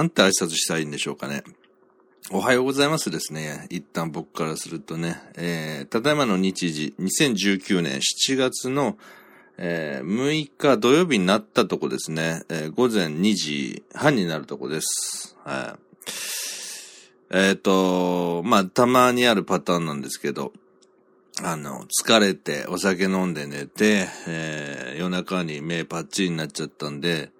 [0.00, 1.44] なんて挨拶したいいんでしょうかね。
[2.30, 3.66] おはようございますですね。
[3.68, 5.20] 一旦僕からするとね。
[5.36, 8.96] えー、ただいまの日時、2019年7月の、
[9.58, 12.44] えー、6日土曜日になったとこですね。
[12.48, 15.36] えー、午前2時半になるとこです。
[15.44, 17.36] はい。
[17.36, 20.54] えっ、ー、と、まあ、たまにあるパターンなんですけど、
[21.42, 27.32] あの、疲れてお酒飲んで寝て、えー、夜中に目パッチリになっちゃったんで、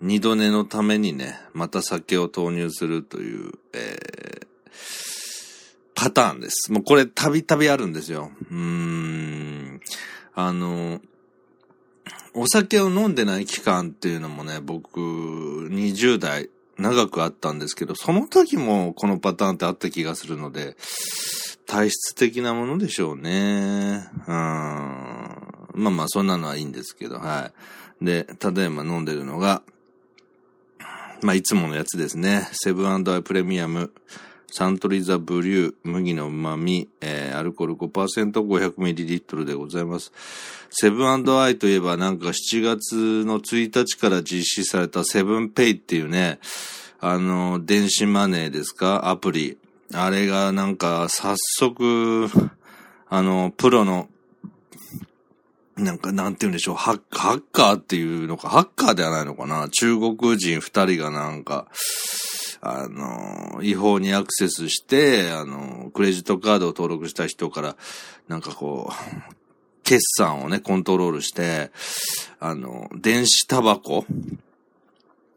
[0.00, 4.46] 二度寝のためにね、また酒を投入するという、えー、
[5.94, 6.72] パターンです。
[6.72, 8.30] もうこれたびたびあるんですよ。
[8.50, 9.80] うーん。
[10.34, 11.00] あの、
[12.32, 16.48] お酒を飲んでない期間っていうのもね、僕、20代、
[16.78, 20.76] 長くあったんですけど、その時もこのパターンってあった気がするので、
[21.66, 24.08] 体質的なものでしょうね。
[24.26, 24.32] うん。
[24.32, 27.50] まあまあ、そんなのはいいんですけど、は
[28.00, 28.04] い。
[28.04, 29.62] で、ただいま飲んでるのが、
[31.22, 32.48] まあ、いつものやつですね。
[32.52, 33.92] セブンアイプレミアム、
[34.50, 40.12] サントリーザブリュー、麦の旨味、えー、アルコール 5%500ml でございます。
[40.70, 46.38] セブンアイといえばなんか7月の1日から実施されたセブンペイっていうね、
[47.00, 49.08] あの、電子マネーですか？
[49.08, 49.58] アプリ。
[49.92, 52.28] あれがなんか早速、
[53.08, 54.08] あの、プロの
[55.80, 59.68] なんか、なんて言うんでしょう、ハッハッカーっていうのか、ハッカーではないのかな。
[59.70, 61.68] 中国人二人がなんか、
[62.60, 67.76] あの、違法にアクセスして、あの、クレジットカードを登録した人から、
[68.28, 69.34] なんかこう、
[69.82, 71.70] 決算をね、コントロールして、
[72.38, 74.04] あの、電子タバコ？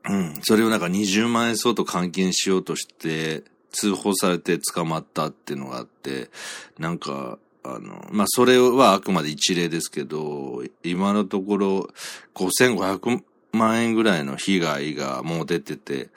[0.09, 0.39] うん。
[0.43, 6.29] それをなんか20万円相当換金しようとして、通報されて捕まったっていうのがあって、
[6.77, 11.89] なんか、あの、まあ、それはあくまで一例ですけど、今のところ
[12.35, 13.21] 5500
[13.53, 16.09] 万円ぐらいの被害がもう出てて、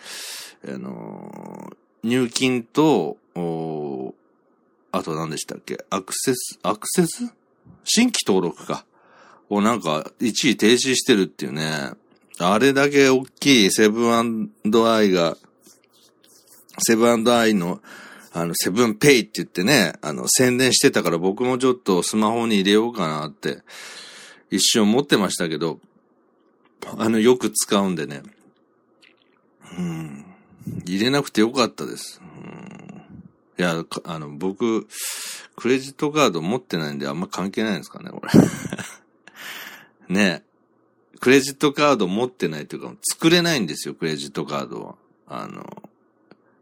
[0.67, 3.17] あの、入金と、
[4.93, 7.33] あと何でしたっけアクセス、アクセス？
[7.85, 8.85] 新規登録か。
[9.49, 11.93] をなんか一時停止してるっていうね。
[12.39, 14.51] あれだけ大きいセブン
[14.87, 15.37] アイが、
[16.79, 17.81] セブンアイの
[18.37, 23.63] あの、セブンペイって言ってね、あの、宣伝してたから僕もちょっとスマホに入れようかなって、
[24.51, 25.81] 一瞬思ってましたけど、
[26.99, 28.23] あの、よく使うんでね。
[29.79, 30.27] うん。
[30.85, 32.21] 入れなくてよかったです。
[32.21, 33.03] うん、
[33.59, 34.87] いや、あの、僕、
[35.57, 38.21] クレジットカード持ってないんであんま関係ないんですかね、こ
[40.09, 40.15] れ。
[40.15, 40.45] ね
[41.21, 44.95] クレジットカード持ってないというか、作れないんですよ、クレジットカードは。
[45.27, 45.65] あの、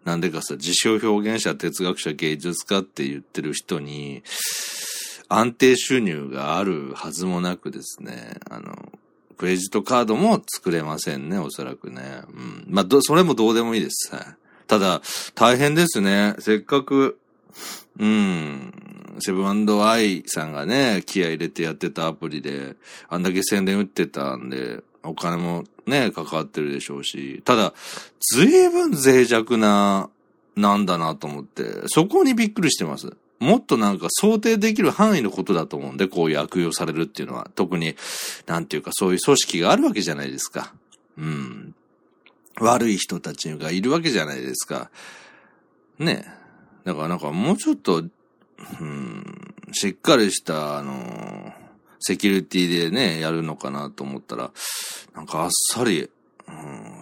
[0.04, 4.22] なんでかさ、自称表現者、哲学者、芸術家って言ってる人に、
[5.28, 8.92] 安定収入があるはずもなくですね、あの、
[9.36, 12.22] クレジットカードも作れませんね、おそらくね。
[12.28, 12.64] うん。
[12.68, 14.12] まあ、ど、それもどうでもいいです。
[14.66, 15.02] ただ、
[15.34, 16.36] 大変ですね。
[16.38, 17.18] せっかく、
[17.98, 18.72] うん、
[19.20, 22.76] セブンアイさんがね、気合入れてやってたアプリで、
[23.08, 27.74] あんだけ宣伝打ってたんで、お金もね、関わってるでしょうし、ただ、
[28.20, 30.10] 随分脆弱な、
[30.56, 33.16] なんだなと思って、そこにびっくりしてます。
[33.40, 37.50] もっとなんか想定できる範囲のことだと思うんで、こういう悪用されるっていうのは。
[37.54, 37.96] 特に、
[38.46, 40.72] なんていうかそういう組織があるわけじゃないですか。
[41.18, 41.74] うん。
[42.60, 44.90] 悪い人たちがいるわけじゃないですか。
[45.98, 46.24] ね。
[46.84, 48.04] だからなんかもうちょっと、
[48.80, 51.63] うん、しっかりした、あのー
[52.06, 54.50] セキュリティでね、やるのかなと思ったら、
[55.14, 56.10] なんかあっさり、
[56.46, 56.94] うん、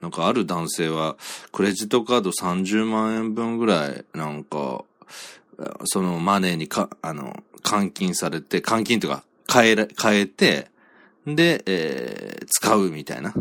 [0.00, 1.18] なんかある男性は、
[1.52, 4.84] クレジットカード30万円分ぐらい、なんか、
[5.84, 9.22] そのマネーにか、あの、換金されて、換金とか、
[9.52, 10.70] 変え、変えて、
[11.26, 13.34] で、えー、使うみたいな。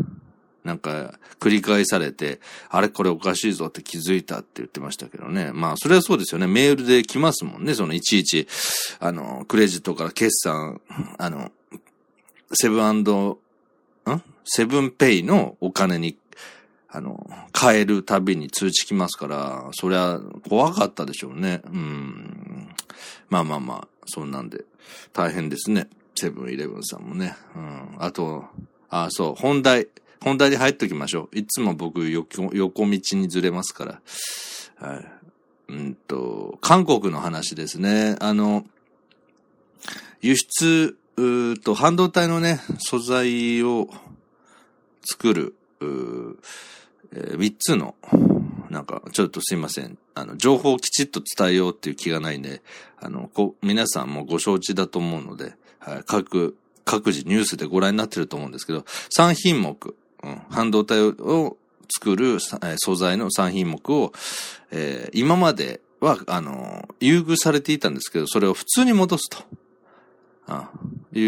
[0.63, 5.51] なんか、繰り返されて、あれこれおかしいぞって気づいたって言ってましたけどね。
[5.53, 6.47] まあ、それはそうですよね。
[6.47, 7.73] メールで来ますもんね。
[7.73, 8.47] その、いちいち、
[8.99, 10.81] あの、クレジットから決算、
[11.17, 11.51] あの、
[12.53, 13.05] セブンん？
[14.43, 16.17] セブンペイのお金に、
[16.89, 20.19] あの、変えるたびに通知来ますから、そりゃ
[20.49, 21.61] 怖かったでしょうね。
[21.65, 22.75] うん。
[23.29, 24.65] まあまあまあ、そんなんで、
[25.13, 25.87] 大変ですね。
[26.15, 27.35] セブンイレブンさんもね。
[27.55, 27.95] うん。
[27.99, 28.45] あと、
[28.89, 29.87] あ、そう、本題。
[30.21, 31.37] 本題で入っときましょう。
[31.37, 34.01] いつも僕横、横道にずれますから。
[34.87, 35.05] はい。
[35.69, 38.15] うんと、韓国の話ですね。
[38.19, 38.65] あの、
[40.21, 43.89] 輸出、うと、半導体のね、素材を
[45.03, 46.37] 作る、う
[47.11, 47.95] えー、3つの、
[48.69, 49.97] なんか、ちょっとすいません。
[50.15, 52.61] あの、情報をきちっと伝えようっていう気がないんで、
[52.99, 58.85] あの、こ皆さんもご承知だと思うので、はい、各、各自ニュースでご覧になってると思うんですけど、
[59.15, 61.57] 3品目、うん、半導体を
[61.89, 64.13] 作る素材の3品目を、
[64.71, 69.43] えー、今までは、あの、優遇されていたんですけど、それを普通に戻すと。
[70.47, 70.71] あ
[71.13, 71.27] いう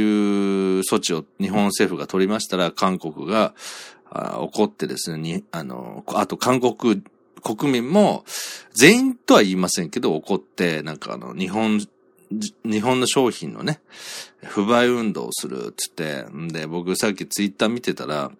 [0.79, 3.53] 措置を日本政府が取りましたら、韓国が
[4.09, 7.03] あ怒ってですね、に、あの、あと韓国
[7.41, 8.23] 国民も、
[8.73, 11.85] 全員とは言いませんけど、怒って、なんかあの、日本、
[12.63, 13.81] 日本の商品のね、
[14.43, 18.31] 不買運動をするって言って、んで、僕さっきツイッター見てたら、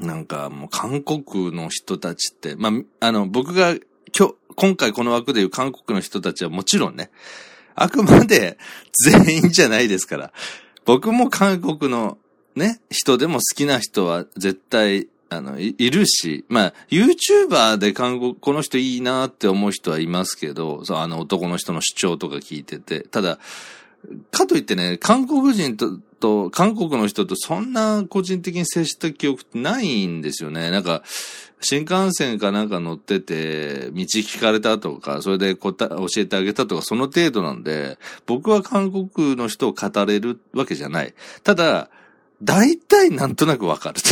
[0.00, 3.74] なんかもう韓国の人たちって、まあ、あの、僕が
[4.16, 7.10] 今日、今回この枠でいう韓国の人たちはもちろんね、
[7.74, 8.58] あくまで
[9.04, 10.32] 全員じゃないですから。
[10.84, 12.18] 僕も韓国の
[12.54, 23.38] ね、人でも好きな人は絶対、あの、いるし、まあ、YouTuber で韓国、この人いいなって思う人はいますけど、そう、あの男の人の主張とか聞いてて、ただ、
[24.30, 30.70] かといってね、韓国人と、と、韓国の人とそんな個人的に接した記憶ってないんですよね。
[30.70, 31.02] なんか、
[31.60, 41.12] 新幹線かなんか乗ってて、道聞かれたとか、それで答え、教えてあげたとか、その程度なんで、僕は韓国の人を語れるわけじゃない。
[41.42, 41.90] ただ、
[42.40, 44.00] 大体なんとなくわかる。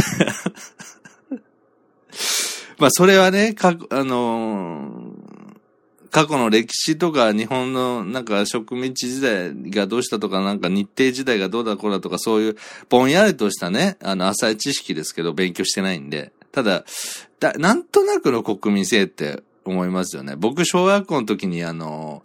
[2.79, 5.10] まあ、それはね、か、あのー、
[6.11, 12.57] 過去の歴史とか日本のなんか植民地時代がどうしたとかなんか日程時代がどうだこうだとかそういう
[12.89, 16.33] ぼんやりとしたね、あの浅い知識ですけど勉強してないんで。
[16.53, 16.85] ただ、
[17.39, 20.35] だ、なんとなくの国民性って思いますよね。
[20.37, 22.23] 僕、小学校の時にあの、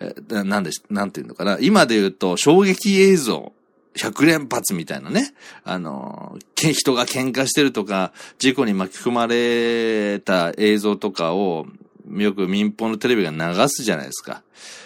[0.00, 1.58] え、なんで、なんていうのかな。
[1.60, 3.52] 今で言うと、衝撃映像。
[3.94, 5.34] 100連発みたいなね。
[5.64, 11.66] あの、人が喧嘩してるとか、事故に巻き込まれた映像とかを、
[12.08, 14.42] よく民放のテレビが流すじゃないですか。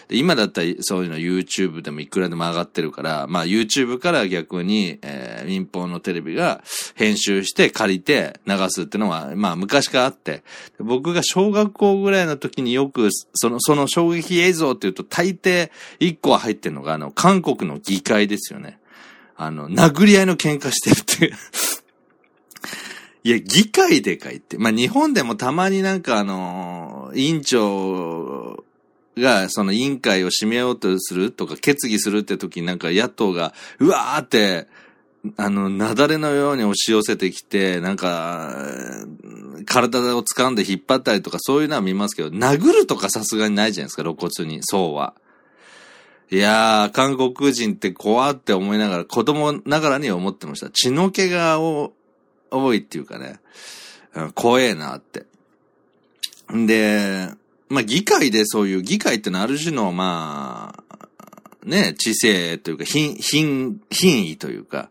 [0.09, 6.63] で今だったらそういうの YouTube でもいくらでも上がってるから、まあ YouTube から逆に、えー、民放のテレビが
[6.95, 10.45] 編集して借りて流すっていうのは、まあ昔からあって、
[10.79, 18.79] 僕が小学校ぐらいの時によく、その、その衝撃映像っていうと大抵一個は入ってるのが、あの、韓国の議会ですよね。
[19.37, 21.37] あの、殴り合いの喧嘩してるっていう
[23.27, 24.57] いや、議会でかいって。
[24.57, 28.63] まあ、日本でもたまになんかあの、委員長
[29.19, 34.69] がその委員会を締めようとするとか決議するって時になんか野党が、うわーって、
[35.37, 38.55] あの、雪崩のように押し寄せてきて、なんか、
[39.65, 45.15] 体を掴んで引っ張ったりとかそういうのは見ますけど、殴るとかさすがにないじゃないですか、露骨に、そうは。
[46.31, 50.71] いやー、韓国人って怖って思いながら、子供ながらに思ってました。
[50.71, 51.59] 血の気が
[52.51, 53.41] 多いっていうかね、
[54.35, 55.27] 怖えなって。
[56.53, 57.29] んで、
[57.69, 60.97] まあ、議会でそういう、議会ってのはある種の、まあ、
[61.65, 64.89] ね、知性というか、品、品、品位というか、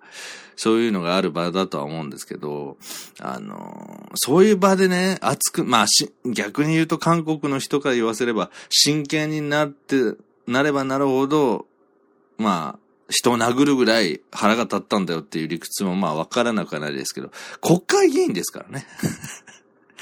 [0.57, 2.78] そういうのがある場だとは思うんですけど、
[3.19, 10.16] あの、そういう場でね、熱く、まあし、逆に言うと韓国の人から言わせれば、真剣になって、
[10.48, 11.66] なればなるほど、
[12.38, 17.31] まあ、人を殴るぐらい腹が立ったんだよっていう理屈もまあわからなくはないですけど、
[17.62, 18.88] 国会議員ですからね。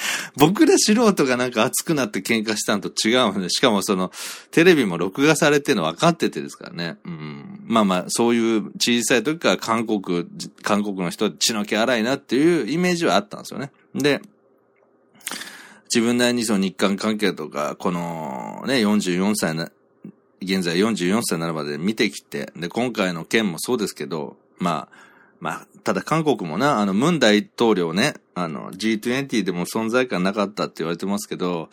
[0.37, 4.11] 僕ら素人がなんか熱くなって喧嘩したんと違うので、しかもその、
[4.51, 6.97] テレビも録画されてるの分かっててですからね。
[7.05, 7.61] うん。
[7.65, 10.25] まあまあ、そういう小さい時から韓国、
[10.61, 13.71] 韓国の人血の気荒いなっていうイメージはあったんですよね。
[13.95, 14.21] で、
[15.93, 19.69] 自分なりにその日韓関係とか、このね、44歳な、
[20.43, 25.03] 現在44歳なるまで見てきて、で、今回の件もそうですけど、まあ、
[25.39, 31.69] まあ、ただ韓国もな、あの、ムン大統領ね、あの、G20 でも存在感なかったって言われてますけど、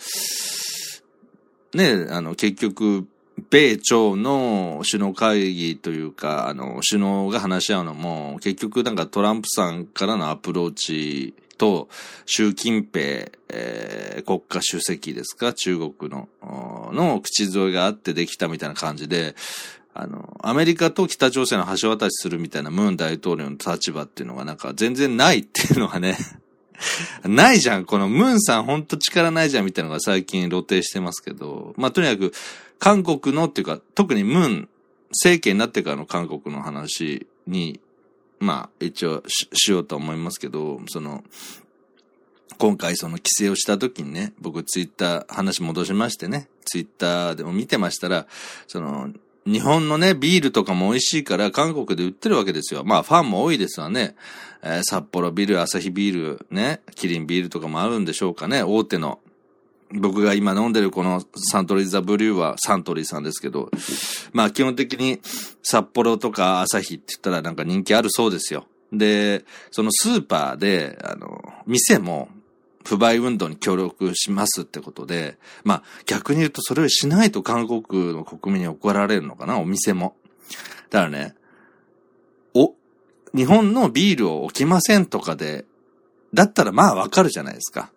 [1.74, 3.06] ね、あの、結局、
[3.48, 11.90] 米朝の首脳会議というか、あの、首脳が話し合うのも、結局なんかトランプさんからのアプローチと、
[12.24, 19.36] 習近平、えー、国家主席ですか中国の、の口添えがあってできたみたいな感じで、
[19.92, 26.16] あの、アメリカと北朝鮮の橋渡しするみたいなムーン大統領の立場っていうのがなんか全然ないっていうのがね
[27.28, 27.84] ないじゃん。
[27.84, 32.32] このムーンさんほんと力ないじゃんみたいなのが最近露呈してますけど、まあ、とにかく、
[32.78, 34.68] 韓国のっていうか、特にムーン
[35.10, 37.80] 政権になってからの韓国の話に、
[38.40, 41.22] まあ、一応しようと思いますけど、その、
[42.58, 48.26] 今回その規制をした時にね、僕ツイッター話戻しましてね、ツイッターでも見てましたら、
[48.66, 49.10] その、
[49.46, 52.82] 日本のね、ビールとかも美味しいから韓国で売ってるわけですよ。
[52.84, 54.14] まあファンも多いですわね。
[54.62, 58.62] えー、札幌ビール、アサヒビール、ね、キリンビールとかもあるんでしょうかね。
[58.62, 59.20] 大手の。
[59.92, 63.70] 僕が今飲んでるこのサントリーザブリューはサントリーさんですけど、
[64.32, 65.20] まあ基本的に
[65.62, 68.66] 札幌とかアサヒって言ったらなんか人気あるそうですよ。
[68.92, 72.28] で、そのスーパーで、あの、店も
[72.84, 80.14] 不買運動に協力しますってことで、まあ逆に言うとそれをしないと韓国の国民に怒られるのかな、お店も。
[80.90, 81.34] だからね、
[82.54, 82.74] お、
[83.34, 85.64] 日本のビールを置きませんとかで、
[86.32, 87.90] だったらまあわかるじゃないですか。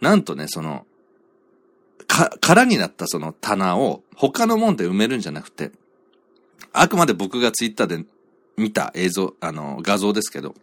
[0.00, 0.86] なんとね、その、
[2.08, 5.70] か、空になったその棚を他のもんで埋めるんじゃなくて、
[6.72, 8.04] あくまで僕がツイッターで
[8.56, 10.56] 見た映像、あの、画像ですけど、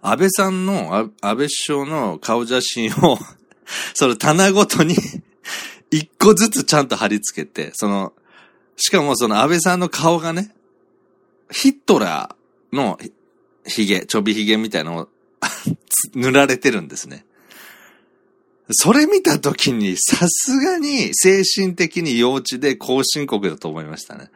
[0.00, 3.18] 安倍さんの、安倍首相の顔写真を
[3.94, 4.94] その棚ごとに
[5.90, 8.12] 一個ずつちゃんと貼り付けて、その、
[8.76, 10.54] しかもその安倍さんの顔がね、
[11.50, 12.98] ヒットラーの
[13.64, 15.08] 髭、ちょび髭みたいなのを
[16.14, 17.24] 塗られてるんですね。
[18.70, 24.30] それ見たときに、さすがに精神的に幼稚で後進国だと思いましたね。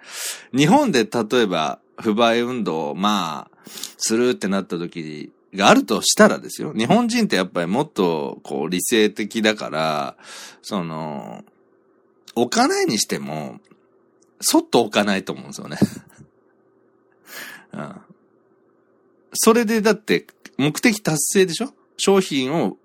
[0.57, 3.59] 日本で例えば、不買運動を、まあ、
[3.99, 6.73] するってなった時があるとしたらですよ。
[6.73, 10.17] 日本人ってやっぱりもっと、こう、理性的だから、
[10.63, 11.45] その、
[12.37, 13.61] 置かないにしても、
[14.41, 15.77] そっと置かないと思うんですよね。
[17.75, 17.95] うん、
[19.35, 21.75] それでだって、目的達成でしょ？
[21.97, 22.79] 商品を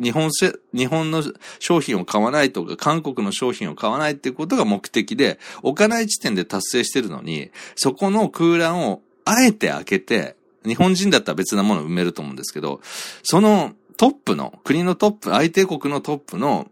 [0.00, 1.22] 日本せ、日本の
[1.58, 12.80] 商品を買わないとか、韓国の商品を買わないっていうことが目的で、置かない時点で達成してるのに、そこの空欄をあえて開けて、日本人だったら別なものを埋めると思うんですけど、
[13.22, 16.70] そのトップの、国のトップ、相手国のトップの、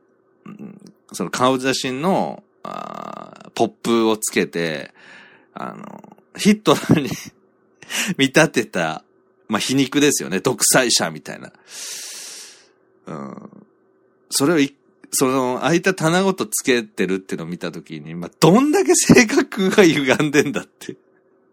[1.13, 2.43] その顔写真の、
[3.55, 4.93] ポップをつけて、
[5.55, 7.11] あの、ヒットラーに
[8.17, 9.05] 見立てた、
[9.49, 10.41] まあ、皮肉ですよね。
[10.41, 11.53] 独裁者みたいな。
[13.11, 13.67] うん。
[14.31, 14.75] それをい、
[15.11, 20.97] その、空いた棚ごとつけてるってのを見たときに、まあ、どんだけ性格が歪んでんだって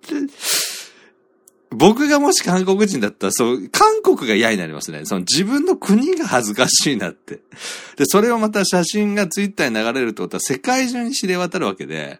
[1.70, 5.02] 僕がもし韓国人だったら、そう、韓国が嫌になりますね。
[5.06, 7.42] その自分の国が恥ずかしいなって。
[7.98, 12.20] で、それをまた写真がツイッターに流れるってことは世界中に知れ渡るわけで、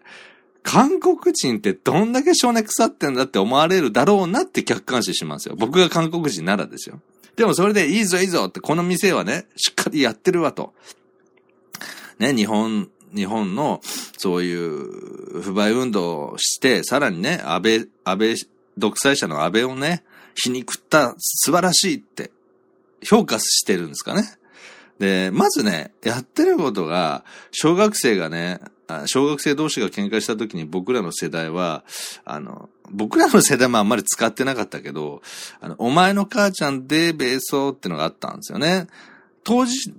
[0.62, 5.54] 韓国人ってどんだけ少年腐ってんだって思われるだろうなって客観視しますよ。
[5.56, 7.00] 僕が韓国人ならですよ。
[7.38, 10.74] でもそれでいいぞいいぞって、この店はね、しっかりやってるわと。
[12.18, 13.80] ね、日本、日本の、
[14.16, 18.34] そういう不買運動をして、さらにね、安倍、安倍、
[18.76, 20.02] 独裁者の安倍をね、
[20.34, 22.32] 皮肉った素晴らしいって
[23.04, 24.24] 評価してるんですかね。
[24.98, 28.58] で、まずね、やってることが、小学生がね、
[29.06, 31.84] 小学生同士が喧嘩した時に僕らの世代は、
[32.24, 35.22] あの、僕らの世代もあんまり使ってなかったけど、
[35.60, 38.86] あの、お前の母ちゃんでベーソーってのがあったんですよね。
[39.44, 39.92] 当時、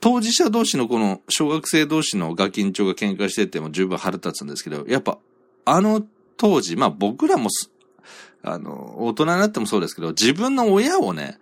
[0.00, 5.18] 当事者同士のこの小学生同士のガキンチョが喧嘩してても十分腹立つんですけど、やっぱ
[5.64, 6.02] あの
[6.36, 7.48] 当時、まあ僕らも
[8.42, 11.38] あの、大人になってもそうですけど、自分の親をね、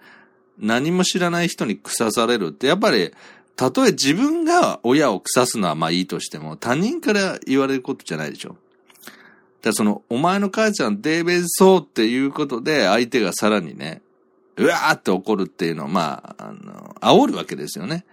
[0.59, 3.13] 何も知らない人に腐されるって、やっぱり、
[3.57, 8.57] たとえ自分が親を腐すのはまあいいとしても、他人から言われることじゃないでしょ。
[9.63, 14.03] だその、お前の母ちゃんデーベーそうっていうことで、相手がさらにね、
[14.57, 18.05] うわーって怒るっていうのを、まあ、あの、煽るわけですよね。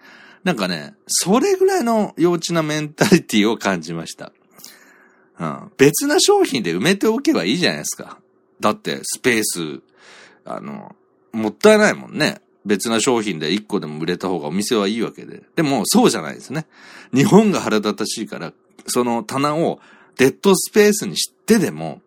[0.44, 4.32] なんかね、それぐらいの幼稚なメンタリティを感じました。
[5.40, 5.72] うん。
[5.78, 8.18] 別な商品で埋めておけばいいじゃないですか。
[8.60, 9.82] だって、スペース、
[10.46, 10.96] あの、
[11.34, 12.42] もったいないもんね。
[12.66, 15.44] 別な商品で1個でも売れた方がお店はいいわけで。
[15.56, 16.66] でも、そうじゃないですね。
[17.14, 18.54] 日本が腹立たしいから、
[18.88, 19.80] その棚を
[20.18, 22.02] デッドスペースにしてでも、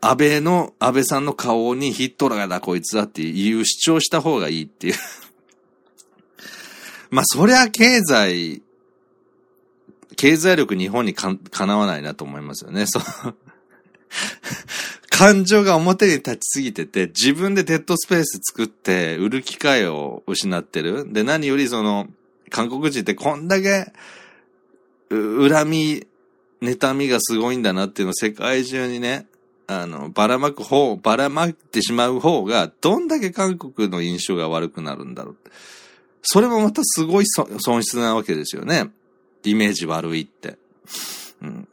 [0.00, 4.94] 安倍の、安倍さんの顔にヒットラーだこいつだっていう主張した方がいいっていう
[7.10, 8.62] まあ、そりゃ経済、
[10.16, 12.86] 経済力日本にか、かなわないなと思いますよね。
[12.86, 13.02] そう
[15.10, 21.12] 感情が表に立ちすぎてて、自分でデッドスペース作って売る機会を失ってる。
[21.12, 22.08] で、何よりその、
[22.50, 23.92] 韓国人ってこんだけ、
[25.10, 26.06] 恨み、
[26.60, 29.26] 妬みがすごいんだなっていうのを世界中にね、
[29.66, 35.50] あの、ばらまく方、ばらまってしまう方が、どんだけ韓国の印象が悪くなるんだろうって。
[36.22, 38.90] それもまたすごい損失なわけですよね。
[39.44, 40.58] イメージ悪いって。
[41.42, 41.68] うん。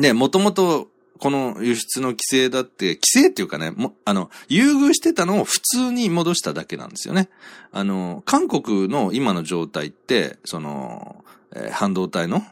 [0.00, 0.88] で、もともと
[1.18, 7.28] この輸出の規制だって、規制っていうかね、も、あの、優遇してたのを普通に戻しただけなんですよね。
[7.72, 11.24] あの、韓国の今の状態って、その、
[11.54, 12.42] えー、半導体の、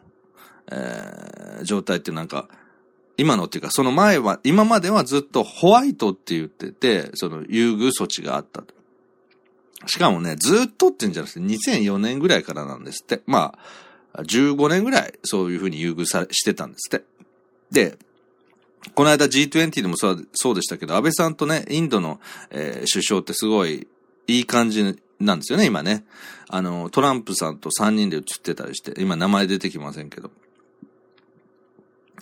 [0.70, 2.48] えー、状態ってなんか、
[3.16, 8.74] 今のっていうか、その前は、今まではずっとホワイトって言ってて、その優遇措置があったと。
[9.86, 13.22] しかもね、ずっとって言うんじゃなくて、2004年ぐらいからなんですって。
[13.26, 13.58] ま
[14.12, 17.06] あ、15年ぐらいそういうふうに優遇さしてたんですって。
[17.70, 17.98] で、
[18.94, 22.20] この間 G20 でもそうそうでしたけど、安倍さんとね、インドの、
[22.50, 23.86] えー、首相ってすごい
[24.26, 26.04] いい感じなんですよね、今ね。
[26.48, 30.30] あの、トランプさんと3人で写ってたりして、今名前出てきませんけど。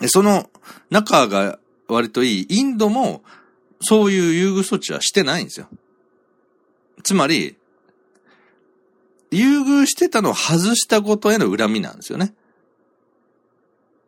[0.07, 0.49] その
[0.89, 3.23] 仲が割といいインドも、
[3.81, 5.67] そういう優遇措置はしてないんですよ。
[7.03, 7.55] つまり、
[9.31, 12.33] 優遇してたのを外したことへの恨みなんですよね。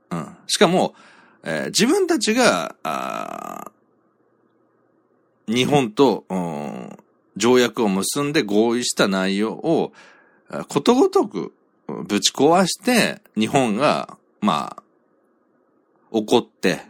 [0.10, 0.38] うん。
[0.48, 0.96] しかも、
[1.44, 3.72] えー、自分たちが、あ
[5.48, 6.98] 日本と、うん、
[7.38, 9.94] 条約を結んで合意した内容を、
[10.70, 11.54] ことごとく
[11.88, 14.84] ぶち壊して、日本が、まあ、
[16.12, 16.82] 怒って、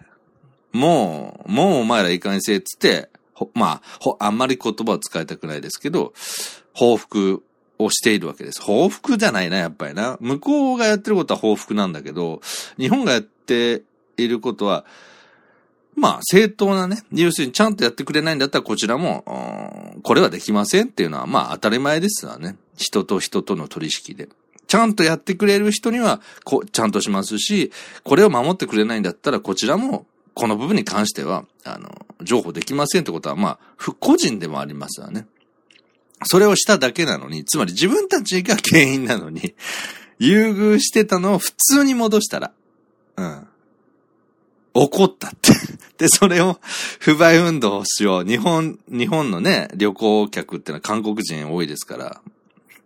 [0.71, 3.09] もう、もうお前らいかにせえっつって、
[3.53, 6.13] まあ、あんまり言葉を使いたくないですけど、
[6.73, 7.43] 報復
[7.79, 8.61] をしているわけです。
[8.61, 10.17] 報復じゃないな、やっぱりな。
[10.19, 12.41] 向こうがやってることは報復なんだけど、
[12.77, 13.83] 日本がやって
[14.17, 14.85] いることは、
[15.95, 22.55] まあ、正当なね、要するにちゃんとやってくれないんだったらこちらも、これはできませんっていうのは、まあ当たり前ですわね。
[22.75, 24.29] 人と人との取引で。
[24.67, 27.71] ちゃんとやってくれる人には、こ、ちゃんとしますし、
[28.03, 35.25] これを守ってくれないんだったら、こちらも、この部分に関しては、あの、情報できませんってことは、まあ、個人でもありますわね。
[36.25, 39.55] それをしただけなのに、つまり自分たちが原因なのに、
[40.19, 42.51] 優遇してたのを普通に戻したら、
[43.17, 43.47] うん。
[44.73, 45.53] 怒ったって。
[45.97, 46.59] で、それを
[46.99, 48.23] 不買運動をしよう。
[48.23, 52.21] 日本、日本のね、旅行客ってのは韓国人多いですから、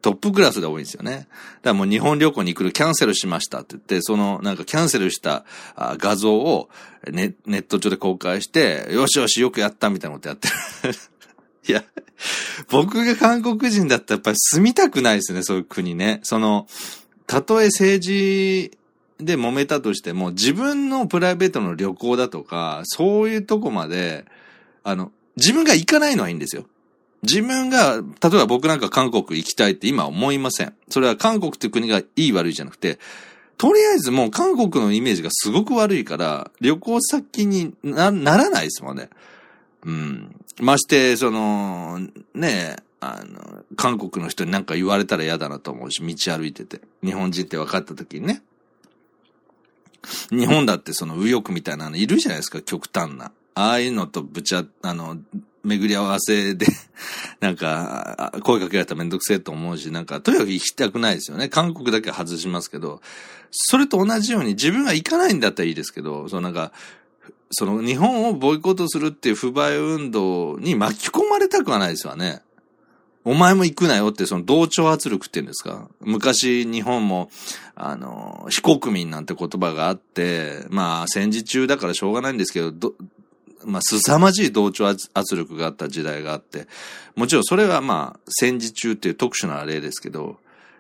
[0.02, 1.12] トップクラスで多いんですよね。
[1.12, 1.28] だか
[1.64, 6.70] らもう日本旅行に来るキャンセルしましたって言って、そのなんかキャンセルした画像を
[7.10, 10.48] ネネット上で公開して、よしよしよくやったみたいなことやって
[10.88, 10.94] る。
[11.68, 11.84] いや、
[12.70, 16.20] 僕が韓国人だったらやっぱり住みたくないですね、そういう国ね。
[16.24, 16.68] その、
[17.28, 18.72] たとえ政治
[19.20, 24.26] で揉めたとしても、自分のプライベートの旅行だとか、そういうとこまで、
[24.84, 26.66] あの、自分が行かないのはいいんですよ。
[27.24, 30.74] 自分が、例えば僕なんか韓国行きたいって今思いません。
[30.90, 33.00] それは韓国っていう国がいい悪いじゃなくて、
[33.58, 39.10] とりあえずもう韓国のイメージがすごく悪いから、旅行先にな、ならないですもんね。
[39.86, 40.36] うん。
[40.60, 42.00] まして、その、
[42.34, 46.82] ね、あの、韓国の人になんか言われたら嫌だなと思うし、道歩いてて。
[47.04, 48.42] 日本人って分かった時にね。
[50.32, 53.32] 日本だってその右翼みたいなのいるじゃないですか、極端な。
[53.54, 55.18] ああいうのとぶちゃ、あの、
[55.64, 56.66] 巡り合わせで
[57.40, 61.50] なんか、声かけられたらめんどくせえと思うし、なんか、とにかく行きたくないですよね。
[61.50, 63.02] 韓国だけ外しますけど、
[63.52, 66.72] それと同じように自分が行かないんだったらいいですけど、そのなんか、
[67.52, 72.42] その日本をボイコットするっていう不買運動に巻き込まれたくはないですわね。
[73.24, 77.30] お前も行くなよってその同調圧力って言うんですか昔日本も、
[77.76, 82.94] あの、非国民なんて言葉があって、まあ戦時中だからしょうがないんですけど、ど、
[83.66, 86.68] まあ凄まじい同調圧力があった時代があって、
[87.16, 90.38] もちろんそれはまあ戦時中っていう特殊な例ですけど、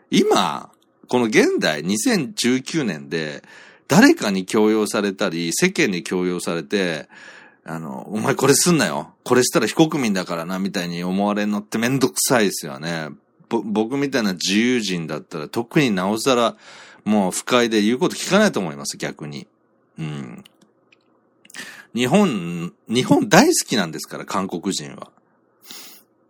[0.09, 0.69] 今、
[1.07, 3.43] この現代2019年で
[3.87, 7.09] 誰かに強要されたり、世間に強要されて、
[7.63, 9.13] あの、お前これすんなよ。
[9.23, 13.09] これしたら非国民だからな、みたいに思われるのってめんどくさいですよね。
[13.49, 16.55] 僕みたいな自由人だったら特になおさら
[17.03, 19.47] もう不快で言うこと聞かないと思います、逆に。
[19.99, 20.43] うん。
[21.93, 25.09] 日本、日本大好きなんですから、韓国人は。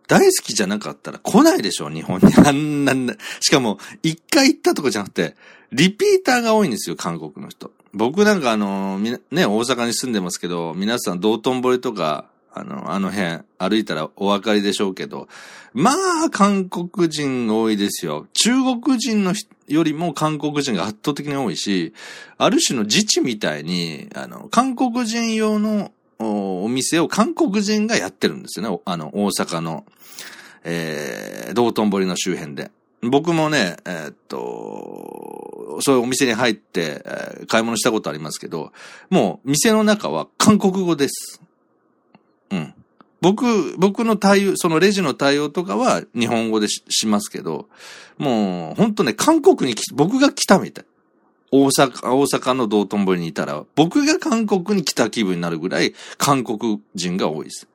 [0.08, 2.34] 大好きじゃなかったら来ないでしょ、日本に。
[2.44, 2.94] あんな、
[3.40, 5.36] しかも、一回行ったとかじゃなくて、
[5.70, 7.70] リピーターが多いんですよ、韓国の人。
[7.94, 15.28] 僕なんかあの、ね、大阪に住んでますけど、皆さん道頓堀とか、あの、あの辺歩いたらお分かりでしょうけど、
[15.72, 15.92] ま
[16.26, 18.26] あ、韓国人多いですよ。
[18.34, 19.34] 中国人の
[19.68, 21.94] よりも韓国人が圧倒的に多いし、
[22.36, 28.80] ある種の自治みたいに、あの、韓国人用のお店を韓国人がやってるんですよね。
[28.84, 29.84] あの、大阪の、
[30.64, 32.70] えー、道頓堀の周辺で。
[33.02, 38.72] 僕もね、えー、っと、そういうお店に入って、えー、買い物したことありますけど、
[39.10, 41.40] もう店の中は韓国語です。
[42.52, 42.74] うん。
[43.20, 47.68] 僕、僕の対応、そのレジの対応とかは日本語でしますけど、
[48.18, 50.84] もう、ほんとね、韓国に僕が来たみたい。
[51.50, 57.68] 大阪、大阪の道頓堀にいたら、僕が韓国に来た気分になるぐらい、韓国人が多いです。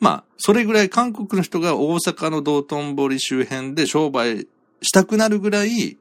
[0.00, 4.48] まあ、それぐらい韓国の人が大阪の道頓堀周辺で商売
[4.80, 5.98] したくなるぐらい、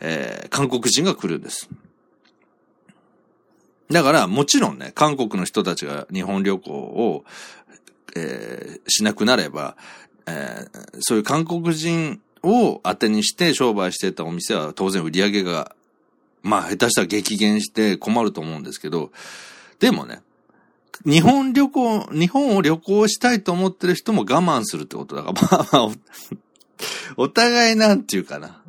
[0.00, 1.68] えー、韓国人が来るんです。
[3.90, 7.24] だから、もちろんね、韓国の人たちが日本旅行を、
[8.16, 9.76] えー、しなくなれば、
[10.26, 15.74] えー、そういう韓国人を当てにして商売してたお店は当然売り上げが、
[16.42, 19.10] まあ下手したら激減して困ると思うんですけど、
[19.80, 20.22] でもね、
[21.04, 25.92] 日本旅行、日本を旅行したいと思ってる人も我慢するってことだから、まあまあお、
[27.24, 28.62] お互いなんていうかな。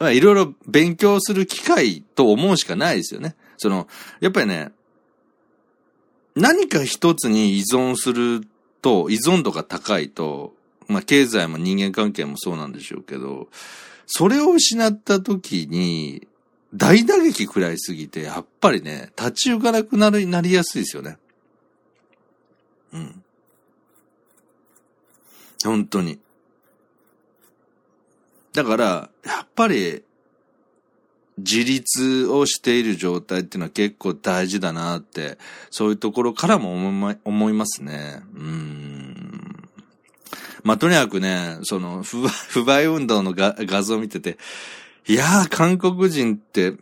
[0.00, 3.36] まあ、いろいろ勉強する機会と思うしかないですよね。
[3.58, 3.86] その、
[4.20, 4.72] やっぱりね、
[6.34, 8.40] 何か一つに依存する
[8.80, 10.54] と、依存度が高いと、
[10.88, 13.48] まあ経済も人間関係もそうなんでしょうけど、
[14.06, 16.26] それを失った時に、
[16.74, 21.18] 大打撃食らいすぎて、やっぱりね、立ち行かなくなる、なりやすいですよね。
[22.94, 23.22] うん。
[25.62, 26.18] 本当に。
[28.52, 30.02] だから、やっぱり、
[31.38, 35.38] 自立をしている状態っていうのは結構大事だなって、
[35.70, 38.22] そういうところからも思い思いますね。
[38.34, 39.68] うん。
[40.62, 44.38] まあ、とにかくね、その不、 不買運動の画像を見てて、
[45.06, 46.74] いやー、韓国人って、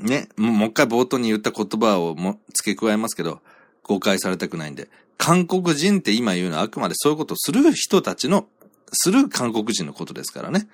[0.00, 3.40] ね、もう一回冒頭に言った言葉をも付け加えますけど、
[3.82, 8.46] 誤解されたくないんで、韓国人って今言うのはあくまでそういうことをする人たちの、
[8.92, 10.68] する韓国人のことですからね。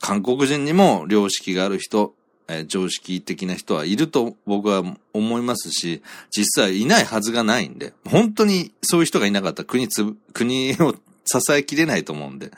[0.00, 2.14] 韓国人にも良識がある人、
[2.48, 4.82] えー、常識的な人はいると僕は
[5.12, 12.50] 思いますし、実際いないはずがないんで、本当にそういう人がいなかったら国つ、国を支えきれないと思うんで、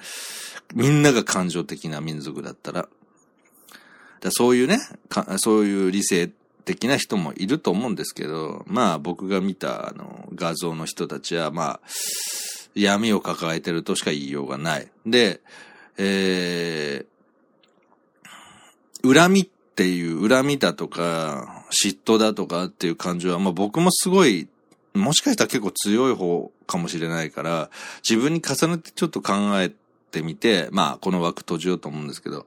[0.75, 2.89] みんなが感情的な民族だったら、
[4.21, 4.79] だそういうね、
[5.39, 6.31] そういう理性
[6.65, 11.81] 的な人もいると思うんですけど、まあ僕が見たあの画像の人たちはまあ
[12.75, 14.89] 闇を抱えてるとしか言いようがない。
[15.07, 15.41] で、
[15.99, 24.49] えー、恨みっていう恨みだとか嫉妬だとかっていう感情はまあ僕もすごい
[24.95, 27.71] もしかしたら結構強い方かもしれないから、
[28.09, 29.73] 自分に重ねてちょっと考え
[30.11, 32.47] てみて、まあこの枠閉じようと思うんですけど、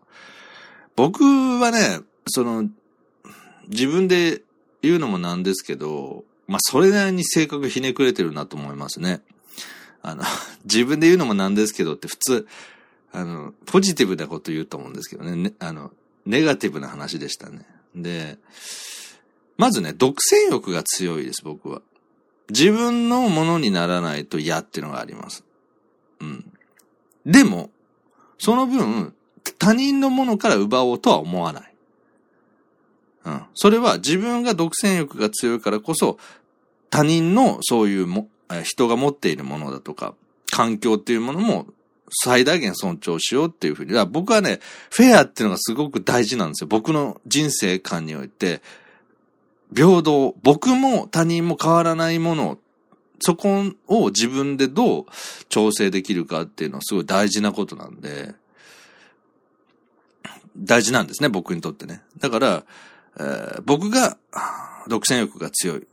[0.95, 2.69] 僕はね、その、
[3.67, 4.41] 自分で
[4.81, 9.21] 言うのもなんですけど、まあ、それなりに性格ひねくれてるなと思いますね。
[10.07, 10.23] あの、
[10.63, 12.47] 自分で言うのもなんですけどって普通、
[13.11, 15.35] あの、ポジティブなこと言うと思うんですけどね。
[15.35, 15.91] ねあの、
[16.25, 17.65] ネガティブな話でしたね。
[17.95, 18.37] で、
[19.57, 21.81] まずね、独占欲が強いです、僕は。
[22.49, 25.43] 自分のものにならないと嫌っていうのがあります。
[26.19, 26.51] うん。
[27.25, 27.71] でも、
[28.37, 29.13] その分、
[29.57, 31.73] 他人のものから奪おうとは思わない。
[33.25, 33.41] うん。
[33.53, 36.19] それは自分が独占欲が強いからこそ、
[36.89, 38.27] 他人のそういうも、
[38.63, 40.15] 人が持っているものだとか、
[40.51, 41.67] 環境っていうものも
[42.09, 44.05] 最大限尊重しようっていうふうに。
[44.05, 46.67] 僕はね、フェアっていうのがすごく大事なんですよ。
[46.67, 48.61] 僕の人生観において、
[49.75, 52.59] 平等、僕も他人も変わらないもの
[53.19, 55.05] そこを自分でどう
[55.49, 58.33] 調整できるかっていうのはすごい大事なことなんで、
[60.57, 62.01] 大事なんですね、僕にとってね。
[62.19, 62.65] だから、
[63.17, 64.17] えー、僕が
[64.87, 65.87] 独占欲が強い。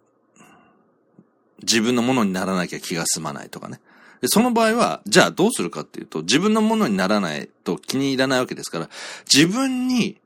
[1.63, 3.81] 自分のものにならなきゃ気が済まないとかね。
[4.21, 8.89] で、その場合は、じゃあどうするかっていうと、自分のものにならないと気に入らないわけですから、
[9.33, 10.19] 自分に、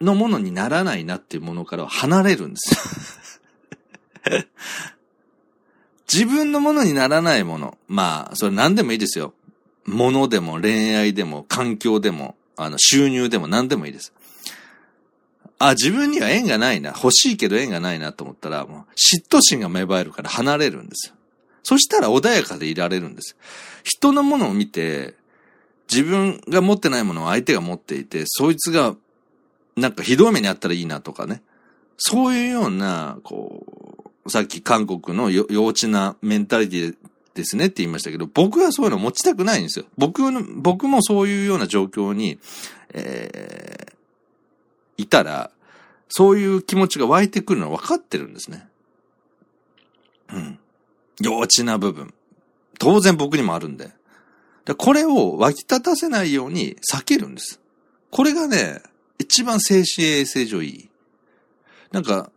[0.00, 3.50] のものにならないなっていうものからは離れるんです
[4.30, 4.40] よ。
[6.12, 7.78] 自分のものにならないもの。
[7.86, 9.34] まあ、それ何でもいいですよ。
[9.84, 14.12] 物でも恋愛でも環境でもあの、収入でも何でもいいです。
[15.60, 16.90] あ、自分には縁がないな。
[16.90, 21.14] 欲しいけど縁がないなと思ったら、もう嫉妬心が芽生えるから離れるんですよ。
[21.62, 23.36] そしたら穏やかでいられるんです。
[23.84, 25.14] 人のものを見て、
[25.90, 28.96] 自分が持ってないものを相手が持っていて、そいつが、
[29.76, 31.42] なんかひどい目にあったらいいなとかね。
[31.98, 36.96] そういうような、こう、さっき韓国の幼稚なメンタリティ
[37.34, 39.84] ですねって言いましたけど、僕はそういうの持ちたくないんですよ。
[39.98, 42.38] 僕の僕もそういうような状況に、
[42.94, 43.92] えー、
[45.02, 45.50] いたら、
[46.08, 48.68] そういう気持ちが湧いてくるのは分かってるんですね。
[50.32, 50.58] うん。
[51.20, 52.12] 幼稚な部分。
[52.78, 53.92] 当然僕にもあるんで。
[54.64, 57.60] でこれを湧き立たせないように避けるんです。
[58.10, 58.82] これがね、
[59.18, 60.90] 一番精神衛生上いい。
[61.92, 62.30] なんか、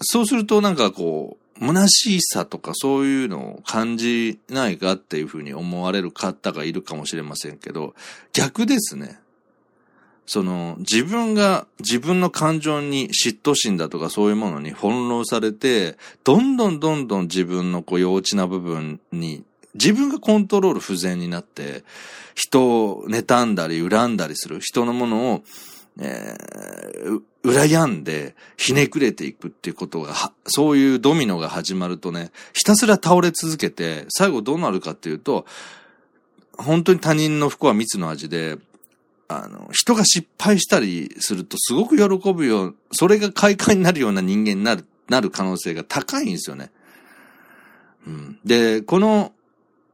[0.00, 7.94] そうするとなんかこう、虚しさとかそういうのを感じないかっていうふうに思われる方がいるかもしれませんけど、
[8.32, 9.18] 逆ですね。
[10.26, 21.84] その、自分が自分の感情に嫉妬心だとかそういうものに翻弄されて、どんどんどんどん自分のこう幼稚な部分に、自分がコントロール不全になって、
[22.34, 25.42] 人を妬んだり恨んだりする、人のものを
[25.98, 30.14] えー、羨んでひねくれていくっていうことが、
[30.46, 35.46] そういうドミノが始まるとね、ひたすら倒れ続けて、最後どうなるかっていうと、
[36.58, 38.58] 本当に他人の不幸は蜜の味で、
[39.28, 46.70] あの、人が失敗したりするとすごく喜ぶよう、それが快感になるような人間になるなる可能性が高いんですよね。
[48.06, 48.38] うん。
[48.44, 49.32] で、この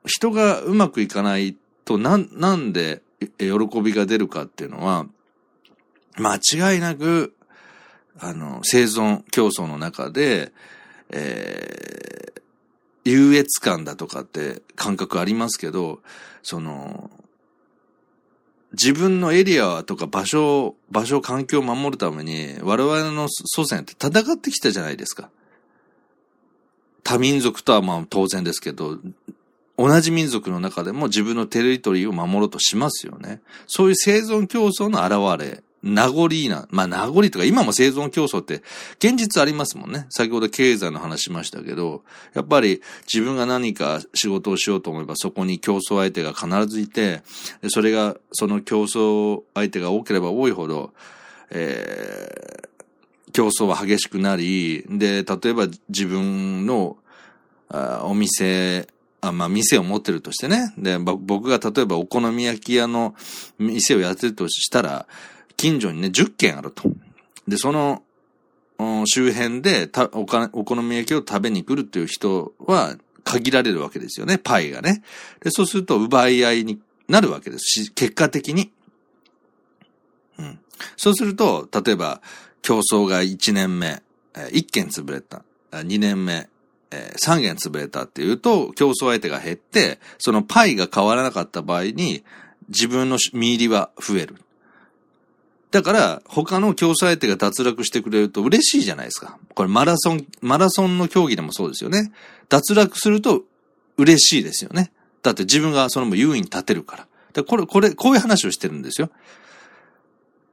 [0.06, 3.02] 人がうまくいかないと、な、なんで
[3.38, 5.06] 喜びが出るかっていうのは、
[6.16, 7.34] 間違いなく、
[8.18, 10.52] あの、生存競争の中で、
[11.10, 12.42] えー、
[13.04, 16.00] 優越感だとかって感覚ありますけど、
[16.42, 17.10] その、
[18.72, 25.30] 自分のエリアとか場所、場所、環境を守るために、我々の祖先って戦ってきたじゃないですか。
[27.04, 28.98] 多民族とはまあ当然ですけど、
[29.76, 33.40] 同じ民族の中でも自分のテリトリーを守ろうとしますよね。
[33.66, 38.62] そういう生存競争の現れ名残な、まあ名残とか今も生存競争って
[38.98, 40.06] 現実ありますもんね。
[40.10, 42.02] 先ほど経済の話しましたけど、
[42.34, 42.80] やっぱり
[43.12, 47.22] 自分が何か仕事をしようと思えばそこに競争相手が必ずいて、
[47.68, 50.92] それが、その競争相手が多ければ多いほど、
[51.50, 56.96] えー、競争は激しくなり、で、例えば自分の
[57.72, 58.86] あお店、
[59.20, 60.74] あ、まあ、店を持ってるとしてね。
[60.76, 63.14] で、僕が例えばお好み焼き屋の
[63.58, 65.06] 店をやってるとしたら、
[65.62, 66.90] 近所にね、10軒あると。
[67.46, 68.02] で、その、
[69.06, 75.04] 周辺でたおかお好み焼きを食べに来るっていう人は限られるわけですよね、パイがね。
[75.40, 78.72] で、そうすると奪い合いになるわけですし、結果的に。
[80.38, 80.58] うん。
[80.96, 82.22] そうすると、例えば、
[82.60, 84.02] 競争が1年目、
[84.34, 85.44] 1軒潰れた。
[85.70, 86.48] 2年目、
[86.90, 92.24] 3軒潰れたっていうと、競争相手が減って、そのパイが変わらなかった場合に、
[92.68, 94.34] 自分の見入りは増える。
[95.72, 99.38] だから、他の競争相手が脱落してくれると嬉しいじゃないですか。
[99.54, 102.12] これマラソン、マラソンの競技でもそうですよね。
[102.50, 103.42] 脱落すると
[103.96, 104.92] 嬉しいですよね。
[105.22, 107.06] だって自分がその優位に立てるから。
[107.32, 109.10] でこれ、これ、こういう話をしてるんですよ。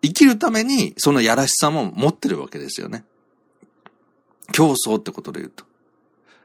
[0.01, 3.03] 生きるためにそのやらしさも持ってるわけですよね。
[4.53, 5.65] 競争ってことで言うと。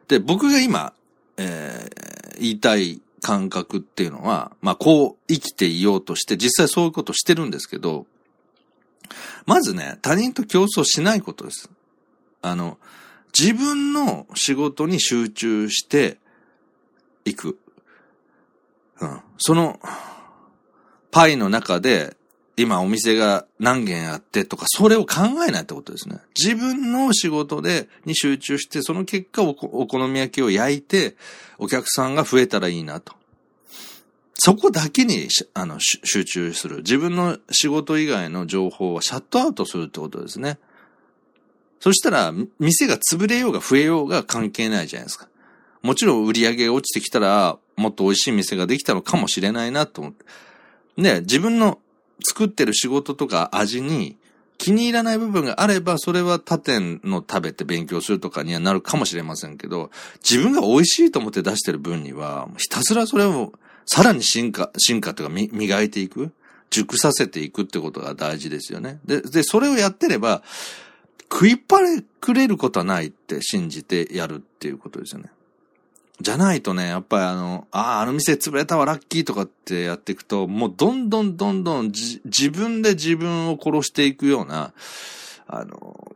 [0.08, 0.92] で、僕が今、
[1.37, 8.06] えー、言いたい感覚っていうのは、まあこう生きていようとして実際そういうことしてるんですけど、
[9.47, 11.71] まずね、他人と競争しないことです。
[12.43, 12.79] あの、
[13.38, 16.19] 自分の仕事に集中して
[17.25, 17.59] いく。
[19.01, 19.21] うん。
[19.38, 19.81] その、
[21.11, 22.17] パイの中で、
[22.57, 26.19] 今お店が何軒あってとか、それを考えないってことですね。
[26.38, 31.17] 自分の仕事で、に集中して、その結果お好み焼きを焼いて、
[31.59, 33.14] お客さんが増えたらいいなと。
[34.37, 36.79] そこだけに、あの、集中する。
[36.79, 40.59] 自分の仕事以外の情報はシャットアウトするってことですね。
[41.81, 45.29] そしたら、店が潰れようが増えようが関係ないじゃないですか。
[45.83, 50.25] もちろん売り上げが落ちてきたら、もっと美味しい店ができたのかもしれないなと思って。
[50.97, 51.79] ね、自分の
[52.23, 54.16] 作ってる仕事とか味に
[54.59, 59.90] 気に入らない部分があれば、それは他店の食べて勉強するとかにはなるかもしれませんけど、
[60.23, 63.53] 自分が美味しいと思って出してる分には、ひたすらそれを
[63.87, 66.33] さらに進化、進化というか磨いていく、
[66.70, 68.99] 熟させていくってことが大事ですよね。
[69.05, 70.42] で、で、それをやってれば、
[71.31, 75.31] 食いっぱれくれることはないって信じてやるっていうことですよね。
[76.20, 84.73] じゃないとね、やっぱりあの、ああ、あの店潰れたわ、ラッキーとかってやっていくと、もうどんどんどんどん自分で自分を殺していくような、
[85.49, 86.14] あの、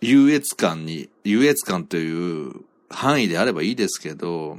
[0.00, 4.58] 優越感に、優越感という範囲であればいいですけど、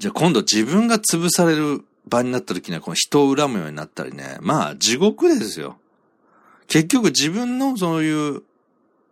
[0.00, 4.38] じゃあ今度自分が潰される場になった時にはこの人を恨むようになったりね。
[4.40, 5.76] まあ地獄ですよ。
[6.68, 8.42] 結局自分のそういう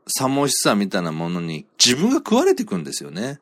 [0.07, 3.39] さもしさみたいなものに自分が食われていくんですよね。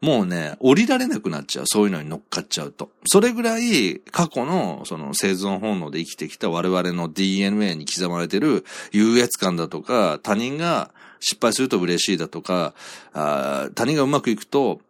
[0.00, 1.64] もうね、降りられなくなっちゃう。
[1.66, 2.88] そういうのに乗っかっちゃうと。
[3.04, 12.72] それぐらい過去のその生存本能で生きてきた我々の DNA に刻まれてる優越感だとか、他人が失敗すると嬉しいだとか、
[13.12, 14.80] あ他人がうまくいくと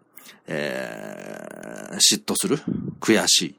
[0.47, 2.59] えー、嫉妬する？
[3.01, 3.55] 悔しい。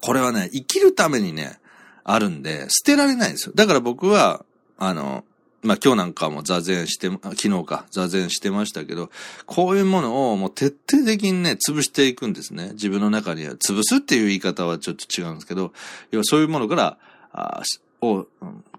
[0.00, 1.58] これはね、生きるためにね、
[2.04, 3.52] あるんで、捨てられないんですよ。
[3.54, 4.44] だから僕は、
[4.76, 5.24] あの、
[5.62, 9.10] まあ、今日なんかも座禅して、昨日か、座禅してましたけど、
[9.46, 12.72] こういうものをもう徹底的にね、潰していくんですね。
[12.72, 13.54] 自分の中には。
[13.54, 15.72] 潰すっていう言い方はちょっと違うんですけど、
[16.10, 16.98] 要はそういうものから、
[17.32, 17.62] あ
[18.02, 18.26] を、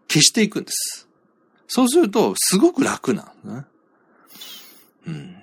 [0.08, 1.08] 消していくんです。
[1.68, 3.66] そうすると、すごく楽なんですね。
[5.08, 5.35] うん。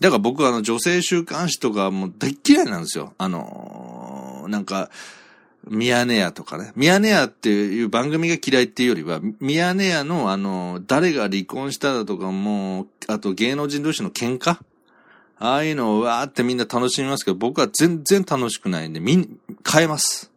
[0.00, 3.14] だから僕はあの女性週刊誌とかもう大嫌いなんですよ。
[3.18, 4.90] あのー、なんか、
[5.68, 6.72] ミヤネ屋とかね。
[6.76, 14.58] ミヤネ屋っていう番組が嫌いっていうよりは、ミヤネ屋のあの、誰が離婚しただとかも、あと芸能人同士の喧嘩
[15.38, 20.30] ああいうのをわーってみんな楽しみますけど、僕は全然楽しくないんで、みん、変えます。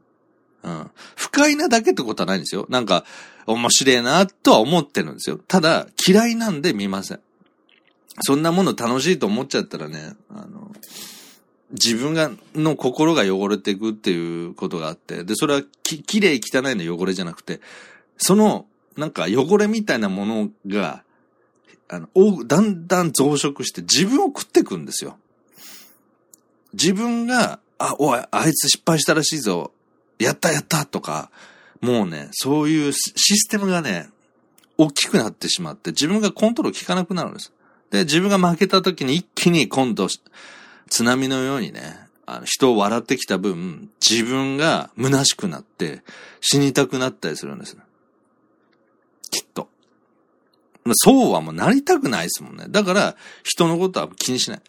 [0.64, 0.92] うん。
[1.16, 2.66] 不快なだけってことはないんですよ。
[2.70, 3.06] なんか、
[3.46, 5.40] 面白いなとは思ってるんですよ。
[5.48, 7.20] ただ、嫌いなんで見ません。
[8.22, 10.72] そんなもの楽しいと思っちゃったらね、あの、
[11.72, 17.62] 自分が、の心が汚れていくっていうことがあって、で、それはき、綺麗汚いの汚れじゃなくて、
[18.18, 18.66] その、
[18.98, 21.04] なんか汚れみたいなものが、
[21.88, 22.10] あの、
[22.46, 25.18] だんだん増殖して自分を食っていくんですよ。
[26.74, 29.72] 自分が、あ、おい、あいつ失敗したらしいぞ。
[30.20, 31.32] やったやったとか、
[31.82, 34.10] もうね、そういうシステムがね、
[34.78, 37.52] 大きくなってしまって、自分がコントロール効かなくなるんです。
[37.92, 40.08] で、自分が負けた時に一気に今度、
[40.90, 46.04] 津波のようにね、あの人を笑ってきた分、自分が虚しくなって
[46.42, 47.76] 死にたくなったりするんです。
[49.32, 49.70] きっと。
[50.94, 52.66] そうはもうなりたくないですもんね。
[52.70, 54.62] だから、人のことは気にしない。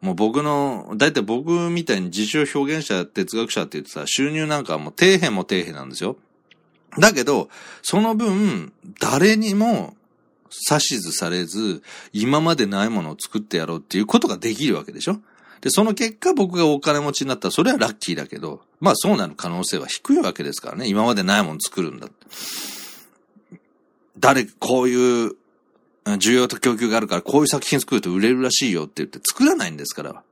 [0.00, 6.16] もう僕の、だいたい僕みたいに自称表現者、哲学者って言ってさ、収入なんかはもう底辺も底辺なんですよ。
[6.98, 7.48] だけど、
[7.82, 9.94] その分、誰にも
[10.50, 11.82] 指図されず、
[12.12, 15.20] 今までないものを作ってやろうっていうことができるわけでしょ？
[15.60, 20.88] で、その結果僕がお金持ちになったらそれはラッキーだけど、まあそうなる可能性は低いわけですからね。
[20.88, 22.08] 今までないもの作るんだ。
[24.18, 25.36] 誰、こういう
[26.06, 30.22] 需要と供給があるからこういう作品作ると売れるらしいよって言って作らないんですから。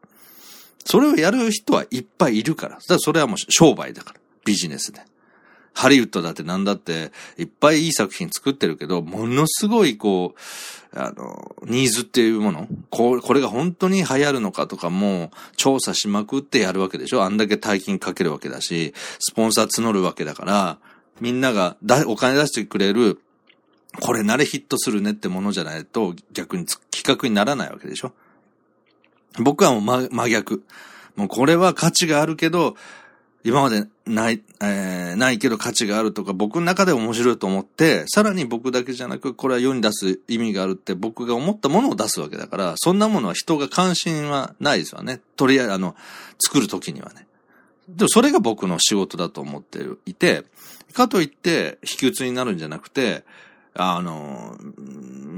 [0.85, 2.77] それをやる人はいっぱいいるから。
[2.77, 4.21] だからそれはもう商売だから。
[4.47, 5.03] ビジネスで。
[5.79, 20.79] ハリウッドだってなんだって、いっぱいいい作品作ってるけど、ものすごいこう、あの、ニーズっていうもの、ここれが本当に流行るのかとかも調査しまくってやるわけでしょあんだけ大金かけるわけだし、スポンサー募るわけだから、
[21.21, 23.21] みんながだお金出してくれる
[24.01, 28.13] これなれヒットするねってものじゃないと逆に企画にならないわけでしょ
[29.41, 30.65] 僕はもう真真逆。
[31.17, 32.77] もうこれは価値があるけど、
[33.45, 45.21] 今までない、えー、ないけど価値があるとか、僕の中で面白いと思って、さらに僕だけじゃなく、これは世に出す意味があるって僕が思ったものを出すわけだから、そんなものは人が関心はないですわね。
[45.37, 45.95] とりあえず、あの、
[46.41, 47.27] 作るときにはね。
[47.89, 50.45] でもそれが僕の仕事だと思っていて、
[50.93, 53.25] かといって、引き打つになるんじゃなくて、
[53.75, 54.57] あの、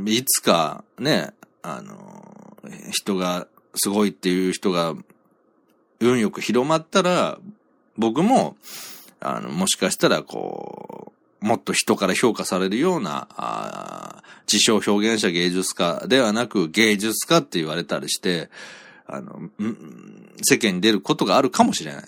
[0.07, 1.33] いつかね、
[1.63, 2.57] あの、
[2.91, 4.95] 人が、すごいっていう人が、
[6.01, 7.39] 運よく広まったら、
[8.01, 8.57] 僕も、
[9.21, 18.51] あの、もしかしたら、こう、もっと人から評価されるような、ああ自称表現者芸術家ではなく芸術家って言われたりして、
[19.07, 19.51] あの、
[20.43, 22.05] 世間に出ることがあるかもしれない。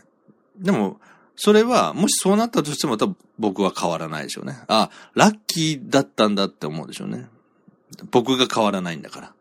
[0.59, 0.99] でも、
[1.37, 4.59] それは、もしそうなったとしても、多分僕は変わらないでしょうね。
[4.69, 7.29] あ、ラッキーだったんだって思うでしょうね。
[8.11, 9.35] 僕が変わらないんだから。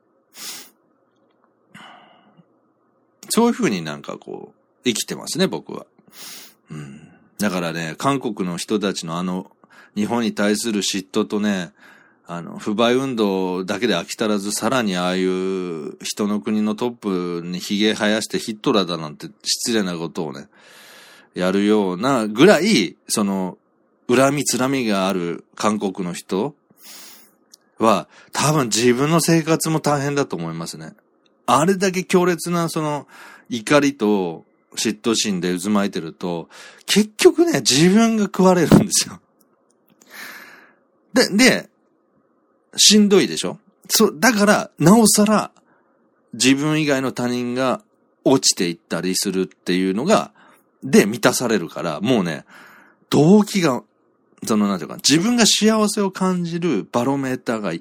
[3.30, 5.86] そういうふうになんかこう、生きてますね、僕は。
[6.70, 7.08] うん。
[7.40, 9.52] だからね、韓国の人たちのあの、
[9.96, 11.74] 日本に対する嫉妬とね、
[12.28, 20.48] あの、不買運動だけで飽き足らず、さらにああいう人の国のトップに髭生やしてヒットラーだなんて失礼なことをね、
[21.34, 23.58] やるようなぐらい、その、
[24.08, 26.56] 恨みつらみがある韓国の人
[27.80, 30.94] は、多分自分の生活も大変だと思いますね。
[31.46, 33.08] あれだけ強烈なその
[33.50, 36.50] 怒りと嫉妬心で渦巻いてると、
[36.86, 39.20] 結局ね、自分が食われるんですよ。
[41.14, 41.70] で、で、
[42.78, 43.58] しんどいでしょ？
[43.90, 45.52] そう、だから、なおさら、
[46.34, 47.82] 自分以外の他人が
[48.24, 50.32] 落ちていったりするっていうのが、
[50.84, 52.46] で満たされるから、もうね、
[53.10, 53.84] 動機が、
[54.48, 57.74] その、なんていうか、自分が幸せを感じるバロメーターが、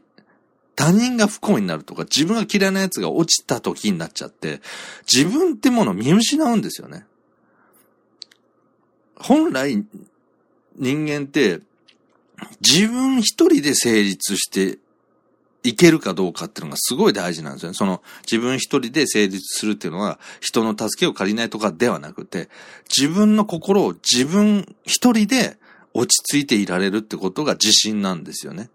[0.76, 4.60] 他人が不幸になるとか、自分が嫌いな奴が落ちた時になっちゃって、
[5.10, 7.04] 自分ってものを見失うんですよね。
[9.16, 9.84] 本来、
[10.76, 11.60] 人間って、
[12.60, 14.78] 自分一人で成立して
[15.62, 17.74] いけるかどうかっていうのがすごい大事なんですよね。
[17.74, 22.48] その自分一人で成立するっていうのは人の助けを借りないとかではなくて、
[22.88, 25.58] 自分の心を自分一人で
[25.92, 28.70] 落ち着いていられるってことが自信なんですよね。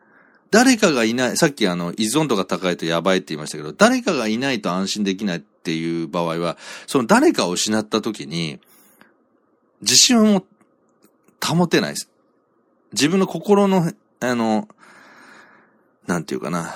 [0.56, 8.62] 誰かがいない、さっきあの依存度が高いとやばいって言いましたけど、誰かがいないと安心できないっていう場合は、その誰かを失った時に、
[9.82, 10.46] 自信を
[11.44, 12.10] 保てないです。
[12.94, 13.92] 自分の心の、
[14.22, 14.70] あの、
[16.08, 16.74] なんていうかな。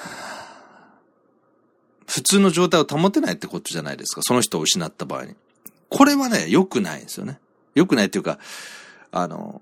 [2.06, 4.20] 普通の状態を保てないってことじゃないですか。
[4.24, 5.36] その人を失った場合に。
[5.88, 7.40] これはね、良くないんですよね。
[7.76, 8.40] 良くないっていうか、
[9.14, 9.62] あの、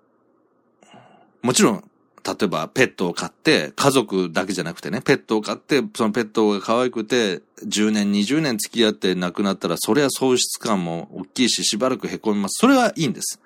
[1.44, 1.92] もちろん、
[2.28, 12.58] 例えばペットを飼って、家族だけじゃなくてね、ペットを飼って、そのペットが可愛くて、10年、20年付き合って亡くなったら、それは喪失感も大きいし、しばらく凹みます。
[12.60, 13.40] それはいいんです。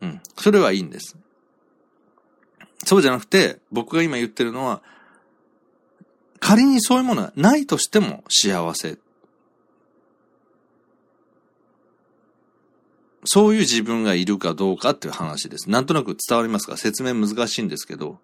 [0.00, 0.20] うん。
[0.38, 1.16] それはいいんです。
[2.84, 4.80] そうじゃなくて、僕が今言ってるのは、
[6.40, 8.96] 仮にそういうものはないとしても幸せ。
[13.26, 15.68] そういう自分がいるかどうかっていう話です。
[15.68, 16.76] なんとなく伝わりますか？
[16.76, 18.18] 説明難しいんですけど。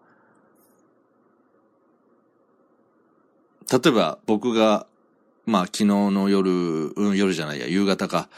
[3.71, 4.87] 例えば僕が、
[5.45, 8.29] まあ昨日の夜、うん、夜じゃないや、夕方か、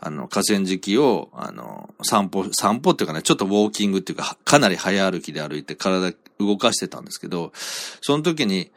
[0.00, 8.70] あの、河川敷を、あの、散歩、散歩っていうかね、ちょっとウォーキングっていうか、かなり早歩きで歩いて体動かしてたんですけど、その時に、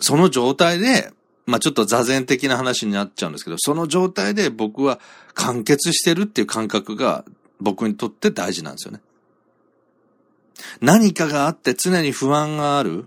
[0.00, 1.12] その状態で、
[1.46, 5.00] まあちょっと座禅的な話になっちゃうんですけど、その状態で僕は
[5.34, 7.24] 完結してるっていう感覚が
[7.60, 9.00] 僕にとって大事なんですよね。
[10.80, 13.06] 何かがあって常に不安がある。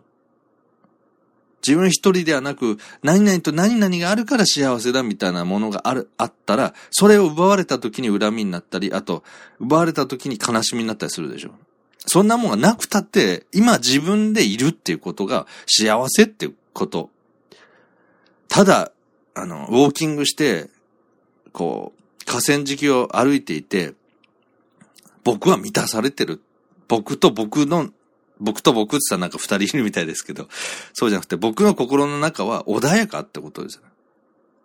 [1.66, 9.24] 自分一人ではなく、何々と何々があるから幸せだみたいなものがある、あったら、それを奪われた時に恨みになったり、あと、
[9.60, 11.52] 奪われた時に悲しみになったりするでしょ。
[12.06, 17.10] そんなもんがなくたって、今自分でいるっていうことが幸せっていうこと。
[18.48, 18.92] ただ、
[19.34, 20.70] あの、ウォーキングして、
[21.52, 23.94] こう、河川敷を歩いていて、
[25.24, 26.42] 僕は満たされてる。
[26.88, 27.90] 僕と僕の、
[28.40, 30.48] 僕と僕って言ったらなんか二人いるみたいですけど、
[30.94, 33.82] そうじゃなくて僕の心の中は穏やかってことですよ。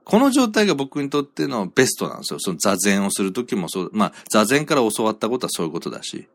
[0.05, 2.39] この状態が僕にとってのベストなんですよ。
[2.41, 6.29] その座禅をするときもそう、まあ座禅から教わったことはそういうことだし、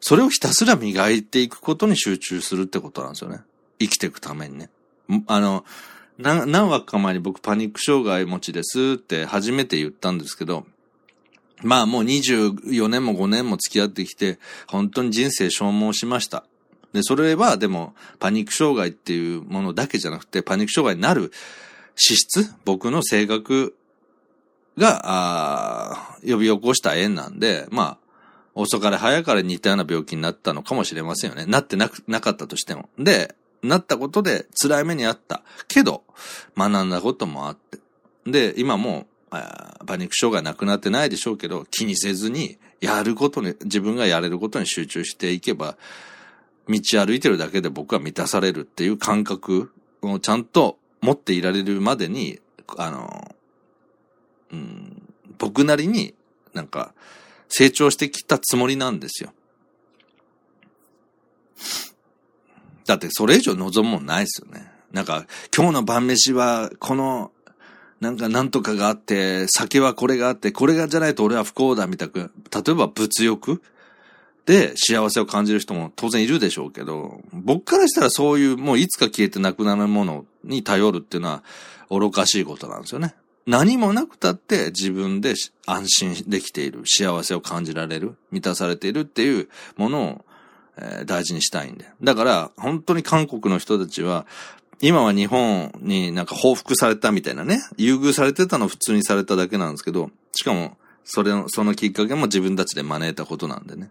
[0.00, 3.40] それをひたすら磨いていくことに集中するってことなんですよね。
[3.78, 4.70] 生きていくためにね。
[5.26, 5.64] あの、
[6.18, 10.66] 何、何枠か前に僕パニック障害持ちですって初めて言ったんですけど、
[11.62, 16.44] まあもう24年も5年も付き合ってきて、本当に人生消耗しました。
[16.92, 21.32] で、それはでも、パニック障害っていうものだけじゃなくて、パニック障害になる
[21.96, 23.76] 資質、僕の性格
[24.76, 28.08] が、あ呼び起こした縁なんで、まあ、
[28.54, 31.46] 遅かれ早かれ似たような病気になったのかもしれませんよね。
[31.46, 32.88] なってなく、なかったとしても。
[32.98, 35.42] で、なったことで辛い目にあった。
[35.66, 36.04] けど、
[36.56, 37.78] 学んだこともあって。
[38.26, 45.76] で、今も、パニック症がなくなってないでしょうけど、気にせずに、やることに、自分がやれることに集中していけば、
[46.68, 52.40] 道歩いてるだけで僕は満たされるっていう感覚をちゃんと持っていられるまでに、
[52.76, 53.34] あの、
[54.52, 55.02] うん、
[55.38, 56.14] 僕なりに
[56.52, 56.92] なんか
[57.48, 59.32] 成長してきたつもりなんですよ。
[62.88, 64.68] だってそれ以上望むもんないですよね。
[64.92, 65.26] なんか、
[65.56, 67.30] 今日の晩飯は、この、
[68.00, 73.62] なんかなんとかがあって、酒はこれがあって、これがじゃないと俺は不幸だみたいな、例えば物欲？
[74.46, 81.42] で幸せを感じる人も当然いるでしょうけど、僕からしたらそういうもういつか消えてなくなるものに頼るっていうのは
[81.90, 83.14] 愚かしいことなんですよね。
[83.46, 85.34] 何もなくたって自分で
[85.66, 90.24] 安心できている、幸せを感じられる、満たされているっていうものを
[90.80, 91.86] えー、大事にしたいんで。
[92.02, 94.26] だから、本当に韓国の人たちは、
[94.80, 103.90] 今は日本になんか報復されたみたいなね、優遇されてたの普通にされただけなんですけど、しかも、それの、そのきっかけも自分たちで招いたことなんでね。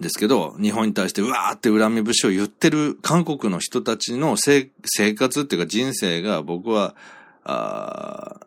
[0.00, 4.70] ですけど、日本に対してうわーって恨み節を言ってる韓国の人たちの生
[5.14, 6.96] 活っていうか人生が僕は、
[7.44, 8.40] あ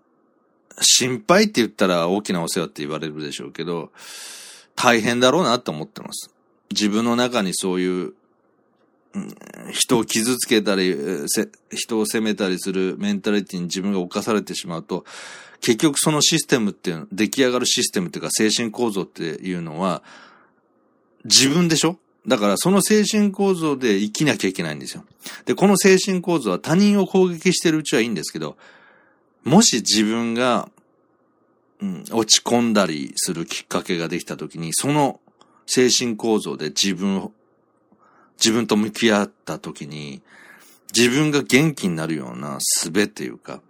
[0.81, 3.91] 心配って言ったら大きなお世話って言われるでしょうけど、
[4.75, 6.33] 大変だろうなと思ってます。
[6.71, 8.13] 自分の中にそういう、
[9.71, 10.97] 人を傷つけたり、
[11.69, 15.05] 人を責めたりするメンタリティに自分が侵されてしまうと、
[15.61, 20.01] 結局そのシステムっていう、出来上がるシステムっていうか精神構造っていうのは、
[21.25, 21.99] 自分でしょ？
[22.25, 25.05] だからその精神構造で生きなきゃいけないんですよ。
[25.45, 28.57] で、この精神構造は他人を攻撃してるうちはいいんですけど、
[29.43, 30.69] もし自分が
[31.83, 35.19] うん、落ち込んだりするきっかけができたときに、その
[35.65, 37.33] 精神構造で自分を、
[38.37, 40.21] 自分と向き合ったときに、
[40.95, 43.61] 自分が元気になるような術っていうか、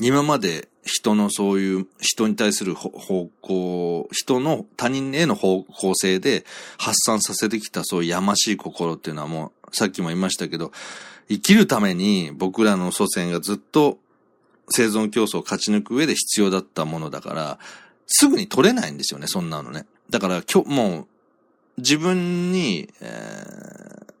[0.00, 6.46] 今まで人のそういう、人に対する方向、人の他人への方向性で
[6.78, 10.72] 発散させてきたそういうやましい心っていうのはもう、さっきも言いましたけど、
[11.28, 13.98] 生きるために僕らの祖先がずっと
[14.70, 17.58] 生存競争を勝ち抜く上で必要だったものだから、
[18.06, 19.86] すぐに取れないんですよね、そんなのね。
[20.08, 21.06] だから今日、もう、
[21.78, 24.14] 自分に、えー、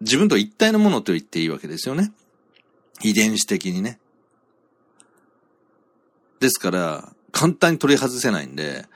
[0.00, 2.12] 自分と一体のものと言っていいわけですよね。
[3.02, 3.98] 遺伝子的にね。
[6.40, 8.86] ですから、簡単に取り外せないんで、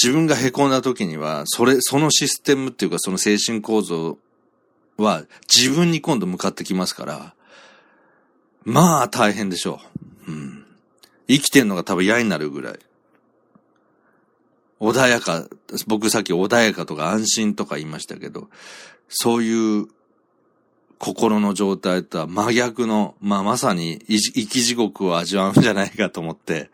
[0.00, 4.18] 自分が凹んだ時には、それ、そのシステムっていうかその精神構造
[4.98, 7.34] は自分に今度向かってきますから、
[8.66, 9.80] まあ大変でしょ
[10.26, 10.32] う。
[10.32, 10.66] うん。
[11.28, 12.78] 生きてんのが多分嫌になるぐらい。
[14.80, 15.46] 穏やか、
[15.86, 18.48] 僕さっき穏やかとか安心とか言いましたけど、
[19.08, 19.86] そういう
[20.98, 26.70] 心の状態とは真逆の、まあまさに生き地獄を味わうんじゃないかと思って、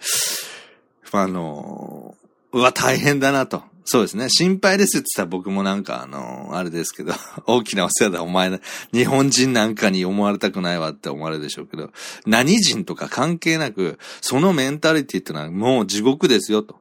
[1.12, 2.16] あの、
[2.52, 3.62] うわ、大変だなと。
[3.84, 4.28] そうですね。
[4.28, 7.12] 心配ですって言ったら僕もなんかあの、あれですけど、
[7.46, 8.60] 大きなお世話だ、お前、
[8.92, 11.90] 日本人なんかに思われたくないわって思われるでしょうけど、
[12.24, 16.80] 何人とか関係なく、そのメンタリティってのはもう地獄ですよと。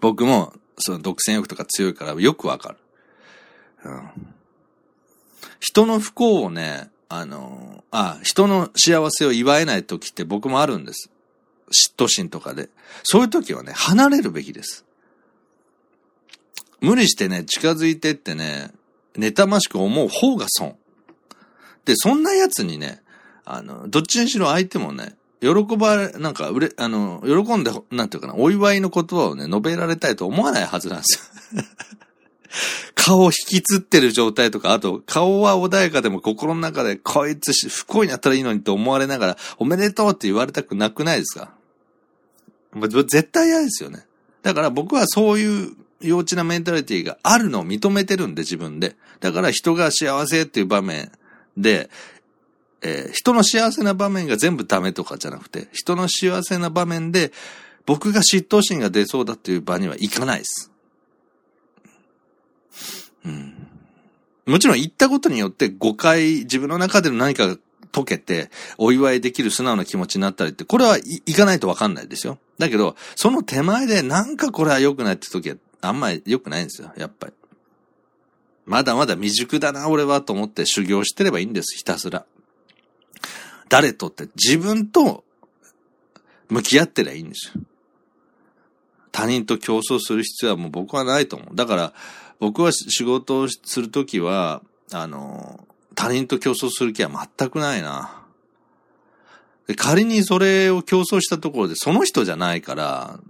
[0.00, 2.76] 僕も、その独占欲とか強いからよくわかる。
[3.84, 4.10] うん。
[5.60, 11.10] 人の不幸をね、あの、あ、人の幸せを祝えない時って僕もあるんです。
[11.68, 12.68] 嫉妬心とかで。
[13.02, 14.84] そういう時はね、離れるべきです。
[16.80, 18.70] 無理してね、近づいてってね、
[19.16, 20.76] 妬ましく思う方が損。
[21.84, 23.02] で、そんな奴にね、
[23.44, 31.62] あの、どっちにしろ相手もね、喜ばれ、なんか、うれ、あの、喜んで、なんていうかな、お祝いの言葉をね、述べられたいと思わないはずなんですよ。
[32.94, 41.52] 顔を引きつってる状態とか、あと、顔は穏やかでも心の中で、こいつ不幸になったらいいのにと思われながら、おめでとうって言われたくなくないですか？
[42.74, 44.04] 絶対嫌ですよね。
[44.42, 48.96] だから僕はそういう幼稚なメンタリティがあるのを認めてるんで、自分で。
[49.20, 51.10] だから人が幸せっていう場面
[51.56, 51.90] で、
[52.82, 57.32] えー、人の幸せな場面が全部ダメとかじゃなくて、人の幸せな場面で、
[57.86, 60.70] 僕が嫉妬心が出そうだっていう場には行かないです。
[63.24, 63.54] うん。
[64.46, 67.56] もちろん行ったことによって誤解、自分の中での何かが
[67.92, 72.38] 解けて、お祝いできる素直な気持ちになったりって、これは行かないとわかんないですよ。
[72.58, 77.32] だけど、その手前でなんかこれは良くないって時は、あんまり良くないんですよ、やっぱり。
[78.66, 82.26] まだまだ未熟だな、俺は、と思って修行してればいいんです、ひたすら。
[83.68, 85.24] 誰とって自分と
[86.48, 87.62] 向き合ってりゃいいんですよ。
[89.12, 91.56] 他人と競争する必要はもう僕はないと思う。
[91.56, 91.92] だから、
[92.40, 94.62] 僕は仕事をするときは、
[94.92, 98.22] あの、他人と競争する気は全くないな。
[99.76, 103.20] 仮にそれを競争したところでその人じゃないから、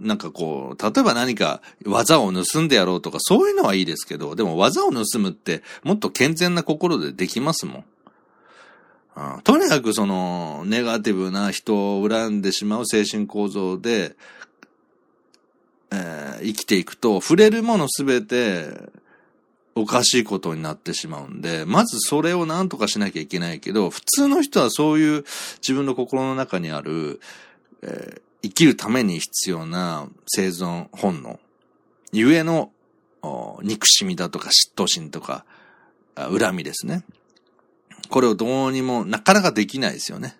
[0.00, 7.84] なんかこう、例えば何か技を盗んでやろうとかそういうのはいいですけど、でも技を盗むってもっと健全な心でできますもん。
[9.16, 14.16] うん、とにかくその、ネガティブな人を恨んでしまう精神構造で、
[15.92, 18.90] えー、生きていくと、触れるものすべて、
[19.74, 25.24] おかしいことになってしまうんで、まずそれを何とかしなきゃいけないけど、普通の人はそういう
[25.60, 27.20] 自分の心の中にある、
[27.82, 31.38] えー、生きるために必要な生存本能、
[32.12, 32.72] ゆえの
[33.62, 35.44] 憎しみだとか嫉妬心とか、
[36.14, 37.04] 恨みですね。
[38.08, 40.36] これをどうにもなかなかできないですよね。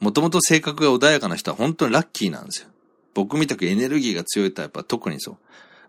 [0.00, 2.68] もともと性格が穏やかな人は本当にラッキーなんですよ。
[3.14, 5.36] 僕みたくエネルギーが強いタイプは特にそう。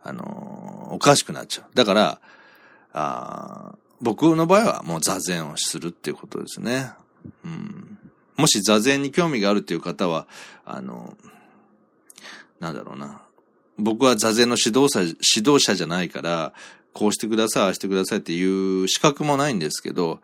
[0.03, 1.65] あのー、おかしくなっちゃう。
[1.73, 2.21] だから、
[2.93, 6.91] あ僕の場合はもう座禅をするっていうことですね。
[7.43, 7.97] うん、
[8.37, 10.27] もし座禅に興味があるっていう方は、
[10.65, 11.17] あの、
[12.59, 13.21] なんだろうな。
[13.77, 16.53] 僕は座禅の指導者、指導者じゃないから、
[16.93, 20.21] こうしてください、ああしてくださいっていう資格もないんですけど、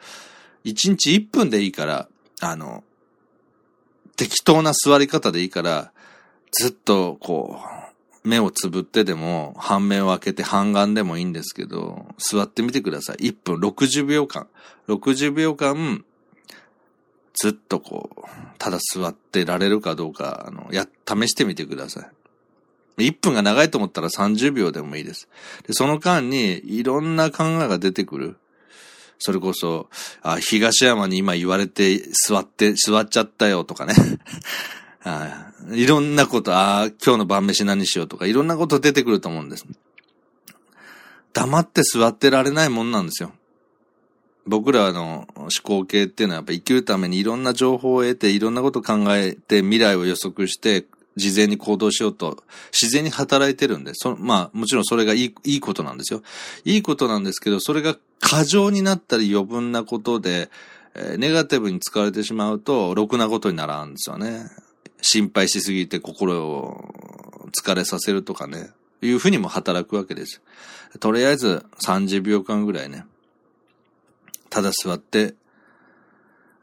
[0.64, 2.08] 1日1分でいいから、
[2.40, 2.84] あの、
[4.16, 5.92] 適当な座り方でいいから、
[6.52, 7.60] ずっとこ
[8.24, 13.30] う、目をつぶってでも、半目を開けて半眼でもいいんですけど、座ってみてください。
[13.30, 14.48] 1分60秒間。
[14.88, 16.06] 60秒間、
[17.34, 18.22] ずっとこう、
[18.58, 22.10] ただ座ってられるかどうか、あの、や、試してみてください。
[22.98, 25.28] 1分が長いと思ったら30秒でもいいです。
[25.68, 28.38] で、その間にいろんな考えが出てくる。
[29.18, 29.88] それこそ、
[30.24, 33.94] あ、東山に今言われて座って、座っちゃったよとかね。
[35.74, 39.66] いろんなこと、ああ、今日の晩飯何しようとか、いろんなこと出てくると思うんです。
[41.34, 43.32] 黙って座ってられないもんなんですよ。
[44.46, 50.86] 僕らの思考系っていうのはやっぱ生きるためにいろんな情報を得て、いろんなことを考えて、未来を予測して、
[51.16, 56.22] 事前に行動しようと、自然に働いてるんで、そまあ、もちろんそれがいい、いいことなんですよ。
[56.66, 60.50] いいことなんですけど、それが過剰になったり余分なことで、
[60.94, 64.50] えー、ネガティブに使われてしまうと、ろくなことにならんですよね。
[65.02, 68.70] 心配しすぎて心を疲れさせるとかね、
[69.02, 70.42] いうふうにも働くわけです。
[71.00, 73.06] とりあえず30秒間ぐらいね、
[74.50, 75.36] ただ座って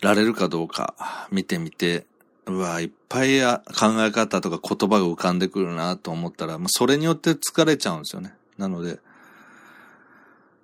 [0.01, 0.95] られるかどうか
[1.33, 2.07] 見てみて、
[2.49, 8.35] うわ、いっぱい考え方とか言葉が浮かんでくるなと思ったら、まあ、それによって疲れちゃうんですよね。
[8.57, 8.99] なので、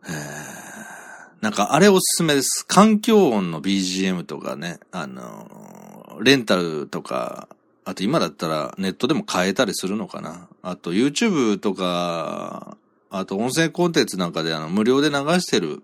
[0.06, 2.64] えー、なんかあれおすすめです。
[2.66, 7.48] 環境音の BGM とかね、あの、レンタルとか、
[7.84, 10.48] あと今だったらネットでも買えたりするのかな。
[10.62, 12.78] あと YouTube とか、
[13.10, 15.82] あと音声コンテンツなんかであの無料で流してる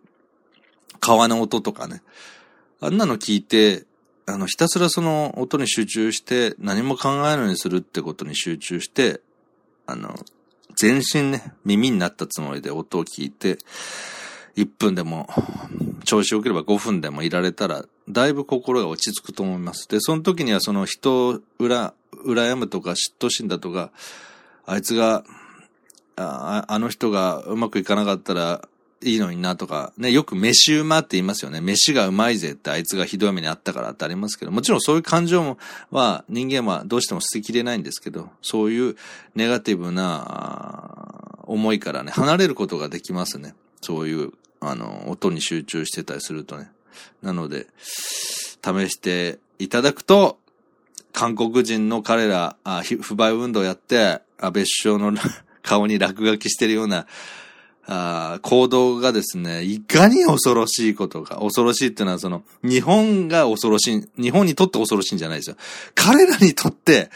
[0.98, 2.02] 川の音とかね。
[2.80, 3.84] あんなの聞いて、
[4.30, 9.20] あの、ひたすらその音に集中して何も考えるようにするってことに集中して、
[9.86, 10.14] あの、
[10.76, 13.58] 全身ね、耳になったつもりで音を聞いて、
[14.56, 15.28] 1分でも、
[16.04, 19.88] 調子良ければ5分でもいられたら、だいぶ心が落ち着くと思います。
[19.88, 23.90] で、その時にはその人を裏、羨むとか嫉妬心だとか、
[24.66, 25.24] あいつが、
[26.16, 28.68] ああの人がうまくいかなかったら
[29.02, 31.60] いいのになとか、ね、よく飯うまって言いますよね。
[31.60, 35.58] 飯がうまいぜってあいつがひどい目にあったからってありますけど、もちろんそういう感情も、
[35.90, 38.96] は人間はどうしても捨てきれないんですけど、そういう
[39.34, 43.54] ネガティブな思いからね、離れることができますね。
[43.80, 46.70] そういう、あの、音に集中してたりするとね。
[47.22, 50.38] なので、試していただくと、
[51.12, 55.16] 韓国人の彼ら、あ不買運動やって、安倍首相の
[55.62, 57.06] 顔に落書きしてるような、
[57.92, 61.40] あ行動がですね、いかに恐ろしいことか。
[61.40, 65.56] 恐ろしいっていうのはその、日本が恐ろしい、日本にとって恐ろしいんじゃないですよ。
[65.96, 67.10] 彼らにとって、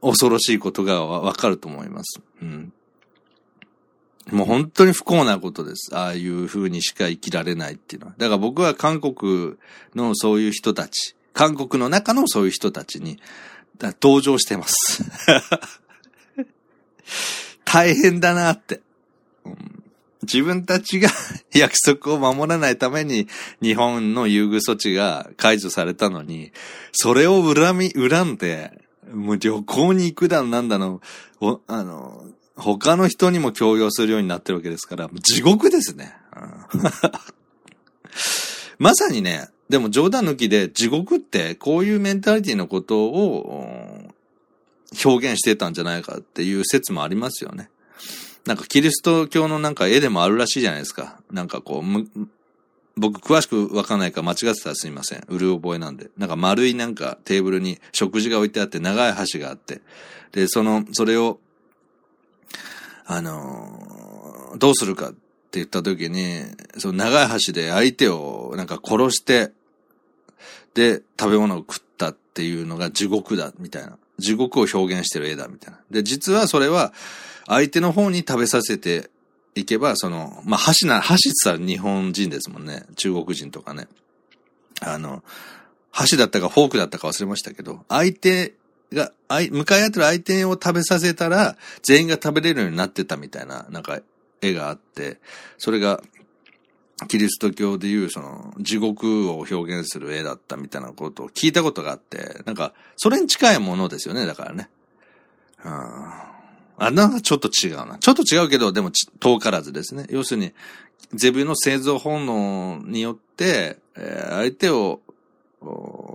[0.00, 2.20] 恐ろしいことがわかると思います。
[2.42, 2.72] うん。
[4.32, 5.96] もう本当に不幸なことです。
[5.96, 8.14] ああいう風にしか生きられないっていうのは。
[8.18, 9.54] だから僕は韓国
[9.94, 13.20] のそういう人たち、韓国の中のそういう人たちに、
[14.00, 15.04] 同情してます。
[17.64, 18.80] 大変だなって。
[20.22, 21.10] 自分たちが
[21.54, 23.28] 約束を守らないために
[23.62, 26.52] 日本の優遇措置が解除されたのに、
[26.92, 28.80] それを恨み、恨んで、
[29.12, 31.00] もう旅行に行くだなんだの、
[31.66, 32.24] あの、
[32.56, 36.14] 他の人にも強要するようになってるわけですから、地獄ですね。
[38.78, 44.12] まさにね、でも冗談抜きで地獄ってこういうメンタリティのことを
[45.04, 47.70] 表現してたんじゃないかっていう説もありますよね。
[48.46, 51.20] なんかキリスト教のなんか絵でもあるらしいじゃないですか。
[51.30, 52.28] なんかこう、
[52.96, 55.24] 僕詳しくわかんないから間違ってたらすいません。
[55.28, 56.10] うる覚えなんで。
[56.16, 59.80] なんか丸いなんかテーブルに食事が置いてあって長い箸があって。
[60.32, 61.38] で、その、それを
[63.10, 65.18] あのどうするかって
[65.52, 66.42] 言った時に、
[66.76, 69.52] その長い箸で相手をなんか殺して、
[70.74, 73.96] で、食べ物を食ったっていうのが地獄だ、みたいな。
[74.18, 75.80] 地獄を表現してる絵だ、みたいな。
[75.90, 76.92] で、実はそれは、
[77.48, 79.10] 相手の方に食べさせて
[79.54, 82.84] いけば、その、まあ、箸な、箸って言ったら日本人ですもんね。
[82.96, 83.88] 中国人とかね。
[84.80, 85.24] あの、
[85.90, 88.54] 箸だったかフォークだったか忘れましたけど、相手
[88.92, 94.00] が、向かい合ってる相手を食べさせたら、全員が食べれるようになってたみたいな、なんか、
[94.40, 95.18] 絵があって、
[95.56, 96.02] それが、
[97.08, 104.68] キリスト教でいうその地獄を表現する絵だったみたいなことを聞いたことがあって、なんか、それに近いものですよね、だからね。
[105.64, 106.37] うん。
[106.78, 107.98] あ、なんかちょっと違うな。
[107.98, 110.06] ちょっと違うけど、でも遠からずですね。
[110.10, 110.52] 要するに、
[111.14, 115.00] ゼブの製造本能によって、えー、相手を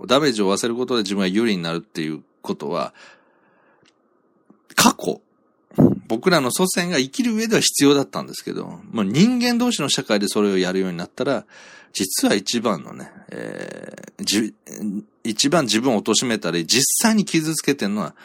[0.07, 2.93] ダメージを負わせることで自分が有利になるっていうことは、
[4.76, 5.22] 過去、
[6.07, 11.45] 僕らの祖先が生きる上では必要だったんですけど、まあ、人間同士の社会でそれをやるようになったら、
[11.93, 14.53] 実は一番のね、えー、じ、
[15.24, 18.16] 一番自分を貶めたり、実際に傷つけてるのは、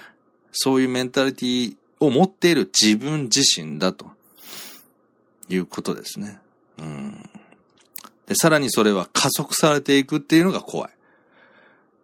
[0.53, 4.07] そういうメンタリティを持っている自分自身だと
[5.49, 6.39] いうことですね。
[6.79, 7.29] うん。
[8.27, 10.91] で、さらにそれは加速されていくっていうのが怖い。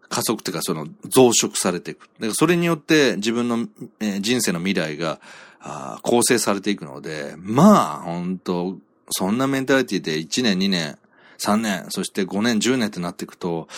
[0.08, 2.08] 加速っていうかその増殖されていく。
[2.18, 3.66] だからそれによって自分の、
[4.00, 5.20] えー、人生の未来が
[5.60, 8.76] あ構成されていくので、まあ、本当
[9.10, 10.98] そんなメンタリティで1年、2年、
[11.38, 13.68] 3年、そして5年、10年ってなっていくと、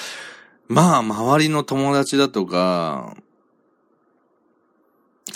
[0.68, 3.16] まあ、周りの友達だとか、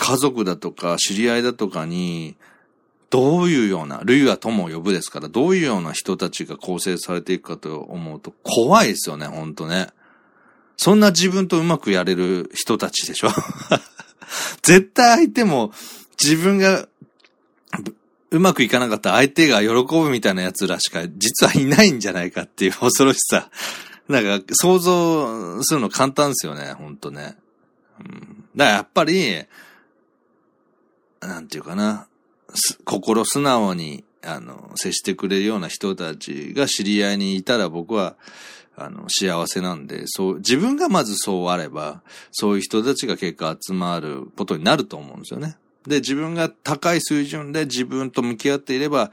[0.01, 2.35] 家族だとか、知り合いだとかに、
[3.11, 9.89] どういうような、類は友を呼ぶですから、どういうような人たちが構成されていくかと思うと、怖いですよね、ほんとね。
[10.75, 13.29] そんな自分とうまくやれる人たちでしょ
[14.63, 15.71] 絶対相手も
[16.19, 16.87] 自分が
[18.31, 23.51] うまくいかなかった相手が喜ぶみたいな奴らしか実はいないんじゃないかっていう恐ろしさ。
[24.09, 27.35] なんか想像するの簡単ですよね、ほんとね。
[27.99, 29.45] うん、だからやっぱり、
[31.21, 32.07] なんていうかな、
[32.83, 38.15] 心素直に、あの、接してくれるような人たちが知り合いにいたら僕は、
[38.75, 42.01] あの、幸せなんで、そう、自分がまずそうあれば、
[42.31, 45.57] そういう人たちが結果集まることになると思うんですよね。
[45.87, 49.11] で、自分が高い水準で自分と向き合っていれば、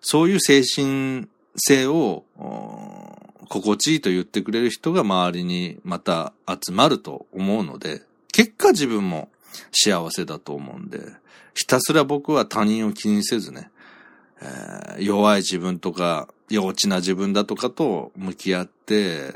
[0.00, 2.24] そういう精神性を、
[3.48, 8.02] 心地いいと言ってくれる人が周りにまた集まると思うので、
[8.32, 9.30] 結果自分も
[9.72, 10.98] 幸せだと思うんで、
[11.56, 13.70] ひたすら僕は他人を気にせずね、
[14.42, 19.32] えー、弱い自分とか、幼稚な自分だとかと向き合って、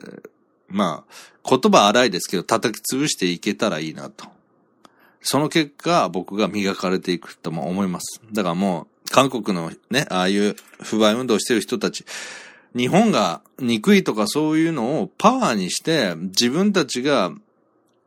[0.69, 4.27] まあ、言葉荒いですけど叩き潰していけたらいいなと。
[5.23, 8.21] その結果、僕が磨かれていくとも思います。
[8.33, 12.05] だからもう、韓国のね、ああいう不買運動してる人たち、
[12.77, 17.33] 日本が憎いとかそういうのをパワーにして、自分たちが、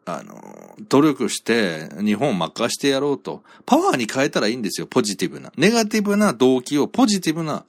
[0.06, 3.44] あの、努力して日本を任してやろうと。
[3.66, 5.52] パワーに変えたらいいんですよ、ポジティブな。
[5.58, 7.64] ネガティブな動機をポジティブな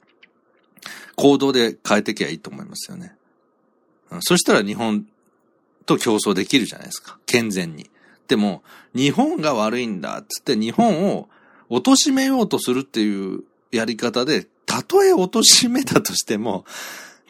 [1.15, 3.15] 行動で変えてきゃいいと思いますよね。
[4.21, 5.05] そしたら日本
[5.85, 7.17] と競争できるじゃないですか。
[7.25, 7.89] 健全に。
[8.27, 8.63] でも、
[8.93, 11.29] 日本が悪いんだっつって日本を
[11.69, 16.65] 貶めようとするっていうやり方で、たとえ貶めたとしても、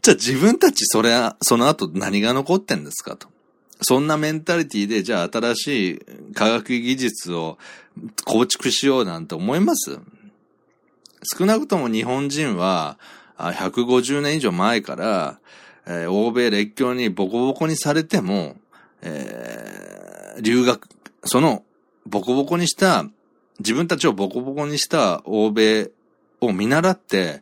[0.01, 3.27] じゃあ自分たちそれは、その後何が残ってんですかと。
[3.81, 5.99] そんなメンタリティで、じゃあ新しい
[6.33, 7.57] 科学技術を
[8.25, 9.99] 構築しようなんて思います？
[11.37, 12.97] 少なくとも日本人は、
[13.37, 15.39] 150年以上前から、
[15.87, 18.55] えー、欧米列強にボコボコにされても、
[19.01, 20.87] えー、留学、
[21.23, 21.63] その、
[22.05, 23.05] ボコボコにした、
[23.59, 25.89] 自分たちをボコボコにした欧米
[26.41, 27.41] を見習って、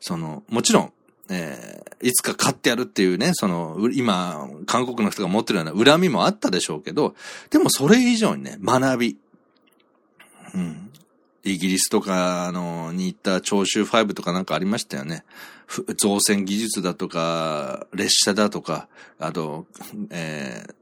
[0.00, 0.92] その、もちろん、
[1.30, 7.14] えー、いつか勝ってやるっていうね、その、今、韓国の人が持ってるような恨みもあったでしょうけど、
[7.50, 9.16] でもそれ以上にね、学び。
[10.54, 10.90] うん。
[11.44, 15.24] イギリスとか、あの、に行った長州5とかなんかありましたよね。
[15.96, 18.88] 造船技術だとか、列車だとか、
[19.18, 19.66] あと、
[20.10, 20.74] えー、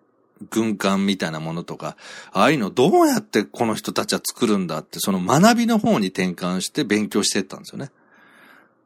[0.51, 1.97] 軍艦みたいなものとか、
[2.33, 7.91] ああいうのどうやってこの人たちは作るんだって、その学びの方に転換して勉強していったんですよね。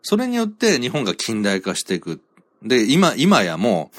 [0.06, 2.20] それによって日本が近代化していく。
[2.62, 3.98] で、今、今やもう、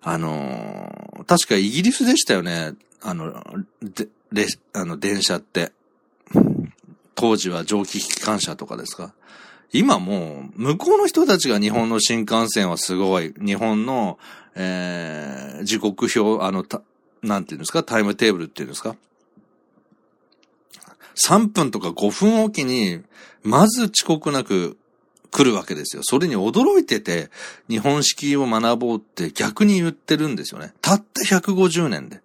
[0.00, 2.74] あのー、確かイギリスでしたよね。
[3.02, 3.42] あの、
[3.82, 5.72] で、で、あの、電車って。
[7.16, 9.12] 当時は蒸気機関車とかですか。
[9.72, 13.34] 今もう、向こうの人たちが日本の新幹線はすごい。
[13.44, 14.18] 日本の、
[14.54, 16.80] えー、時刻表、あの、た、
[17.22, 17.82] なんていうんですか？
[17.82, 18.94] タイムテーブルっていうんですか
[21.26, 23.02] ？3分とか5分おきに、
[23.42, 24.76] まず遅刻なく
[25.34, 26.02] 来るわけですよ。
[26.04, 27.28] それに驚いてて、
[27.68, 30.72] 日本式を学ぼうって逆に言ってるんですよね。
[30.80, 32.20] たった150年で。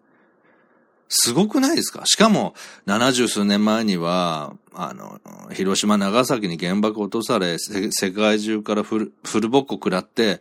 [1.07, 2.05] すごくないですか？
[2.05, 2.53] しかも、
[2.85, 5.19] 70数年前には、あの、
[5.51, 10.39] 広島、長崎に原爆落とされ、世界中からフルフルボッコ食らって、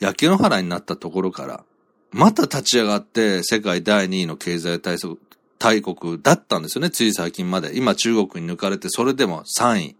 [0.00, 1.64] 焼け野原になったところから、
[2.12, 5.18] また立ち上がって世界第2位の経済体操
[5.58, 7.76] 大国だったんですよね、つい最近まで。
[7.76, 9.96] 今中国に抜かれて、それでも3位。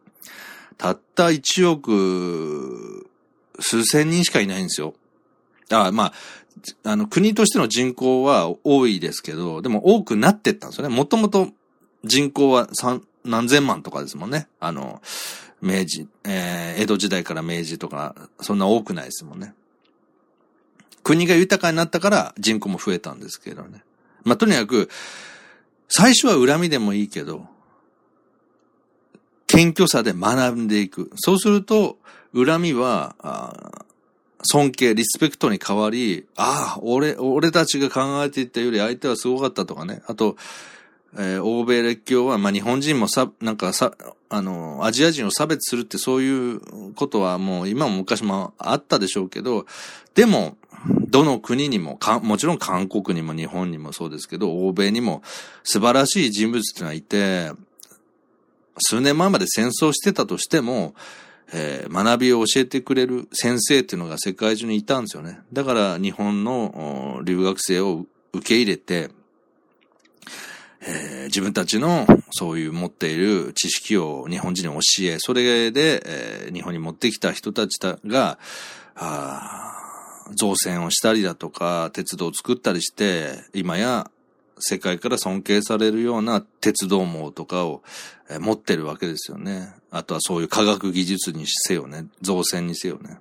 [0.79, 3.09] たった1億
[3.61, 4.95] 数千人しかいないんですよ。
[5.71, 6.13] あまあ、
[6.85, 10.95] あの、国としての人口は多いですけど、でも多くなってったんですよね。
[10.95, 11.49] もともと
[12.05, 14.49] 人口は三、何千万とかですもんね。
[14.61, 15.03] あの、
[15.61, 19.55] 明治、えー、江戸時代から明治とか、そんな多くないですもんね。
[21.03, 23.83] 国が豊かになったから人口も増えたんですけどね。
[24.25, 24.89] まあ、とにかく、
[25.89, 27.47] 最初は恨みでもいいけど、
[29.57, 31.11] 謙虚さで学んでいく。
[31.17, 31.97] そうすると、
[32.35, 33.17] 恨みは、
[34.43, 40.03] 尊敬、リスペクトに変わり、ああ、俺、俺たちが考えていたより相手はすごかったとかね。
[40.07, 40.37] あと、
[41.17, 43.93] えー、欧米列強は、まあ、日本人もさ、なんかさ、
[44.29, 49.65] あの、アジア人を差別するってそういうことはもう今も昔もあったでしょうけど、
[50.15, 50.59] でも、
[51.09, 55.23] どの国にも、かもちろん韓国にも日本にもそうですけど、欧米にも
[55.65, 57.53] 素晴らしい人物ってのがいて、
[58.79, 60.95] 数年前まで戦争してたとしても、
[61.53, 65.41] えー、学びを教えてくれる先生っていうのが世界中にいたんですよね。
[65.53, 69.11] だから日本の留学生を受け入れて、
[70.81, 78.39] えー、自分たちのそういう持っている知識を日本人に教え、それで、えー、日本に持ってきた人たちが、
[80.35, 84.11] 造船をしたりだとか、鉄道を作ったりして、今や
[84.59, 87.83] 世界から尊敬されるような鉄道網とかを
[88.41, 89.75] 持ってるわけですよね。
[89.91, 92.07] あとはそういう科学技術にせよね。
[92.23, 93.19] 造船にせよね。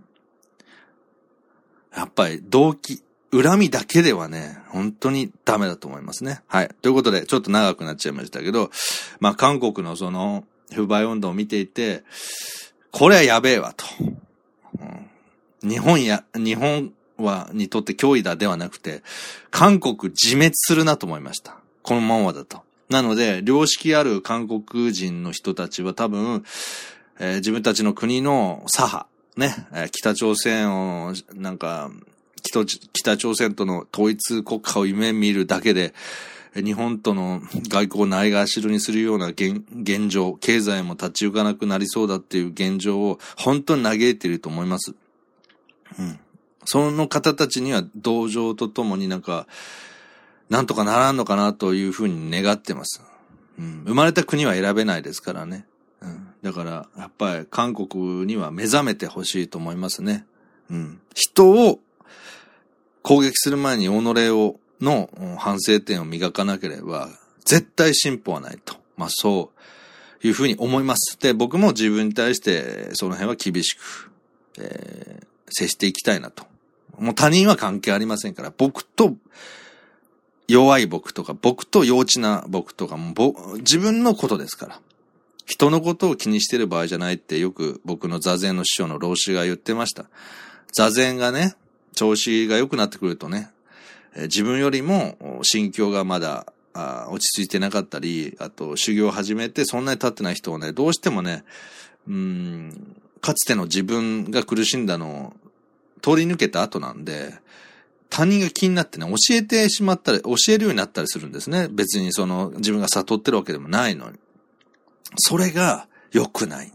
[1.95, 6.41] やっぱり動機、恨みだけではね、本当にダメだと思いますね。
[6.47, 6.69] はい。
[6.81, 8.71] ということで、ちょっと長くなっちゃいましたけど、
[9.19, 12.03] まあ韓国のその不買運動を見ていて、
[12.91, 13.85] これはやべえわと。
[14.01, 19.03] うん、日本や、日本は、にとって脅威だではなくて、
[19.51, 21.57] 韓国自滅するなと思いました。
[21.81, 22.61] このままだと。
[22.89, 26.43] なので、良識ある韓国人の人たちは多分、
[27.19, 29.07] えー、自分たちの国の左派、
[29.37, 31.91] ね、北朝鮮を、なんか、
[32.93, 35.93] 北朝鮮との統一国家を夢見るだけで、
[36.55, 39.63] 日本との外交をないがしろにするような現
[40.07, 44.93] 状、経済も立ち行かなくなりそうだっていう現状を本当に嘆いていると思います。
[45.99, 46.19] うん。
[46.65, 49.47] その方たちには同情とともになんか、
[50.49, 53.01] なんとかならんのかなというふうに願ってます。
[53.57, 53.83] うん。
[53.85, 55.65] 生まれた国は選べないですからね。
[56.01, 56.27] うん。
[56.43, 60.25] だから、やっぱり韓国には目覚めてほしいと思いますね。
[60.69, 60.99] うん。
[61.13, 61.79] 人を
[63.01, 67.09] 攻撃する前に己をの反省点を磨かなければ、
[67.45, 68.75] 絶対進歩はないと。
[68.97, 69.51] まあそ
[70.23, 71.17] ういうふうに思います。
[71.19, 74.11] で、僕も自分に対してその辺は厳しく、
[74.59, 76.45] えー、接していきたいなと。
[76.99, 79.15] もう他人は関係ありませんから、僕と
[80.47, 83.13] 弱い僕とか、僕と幼稚な僕とかも、
[83.57, 84.81] 自分のことですから。
[85.45, 90.05] 人のことを気にしてる場合じゃないってよく僕の座禅の師匠の老子が言ってました。
[90.73, 91.55] 座禅がね、
[91.93, 93.51] 調子が良くなってくるとね、
[94.15, 101.43] 自分よりも心境がまだ落ち着いてなかったり、あと修行を始めてそんなに経ってない人をね、どうしてもね、
[102.07, 105.44] うん、かつての自分が苦しんだのを
[106.05, 107.33] 通り抜けた後なんで、
[108.11, 111.67] 他人が気になってね、教えてしまったり、教えるようになったりするんですね。
[111.71, 114.19] 別にその自分が悟ってるわけでもないのに。
[115.17, 116.71] それが良くない。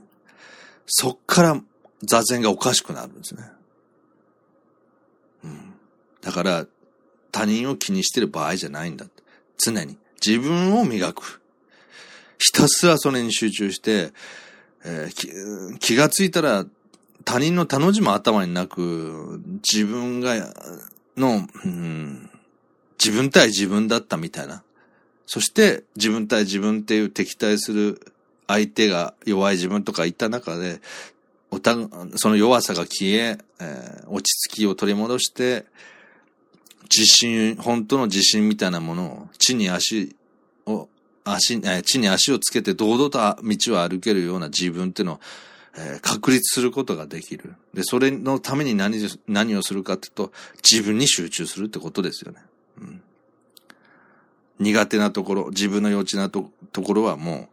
[0.87, 1.63] そっから
[2.03, 3.45] 座禅がおかしくなるんですね。
[5.45, 5.75] うん。
[6.21, 6.67] だから、
[7.31, 9.07] 他人を気にしてる場合じゃないんだ。
[9.59, 9.97] 常に。
[10.27, 11.41] 自分を磨く。
[12.39, 14.13] ひたすらそれに集中して、
[14.85, 16.67] えー、気がついたら
[17.25, 20.55] 他人の他の字も頭になく、自分が、
[21.17, 22.31] の、うん、
[23.03, 24.63] 自分対自分だったみたいな。
[25.27, 28.13] そして自分対自分っていう敵対する
[28.49, 30.81] 相手が弱い自分とかいた中で、
[31.51, 31.77] おた、
[32.17, 35.67] その弱さが消え、えー、落ち着きを取り戻して、
[36.85, 40.17] 自信、本当の自信みたいなものを、地に足
[40.67, 40.89] を、
[41.25, 45.21] 足、地に足をつけて堂々と道を歩けるような自分っていうのを、
[45.77, 47.55] えー、確立することができる。
[47.75, 48.99] で、それのために何、
[49.29, 50.33] 何をするかっていうと、
[50.69, 52.41] 自分に集中するってことですよね。
[52.81, 53.03] うん、
[54.59, 57.49] 苦手なところ、自分の幼稚なとところはも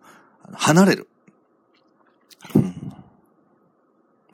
[0.49, 1.07] う、離れる。
[2.55, 2.93] うん、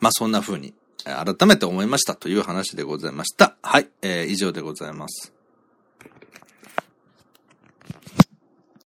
[0.00, 0.72] まあ、そんな風に
[1.04, 3.56] 改めて思いましたという話でございました。
[3.62, 5.33] はい、えー、以上でございます。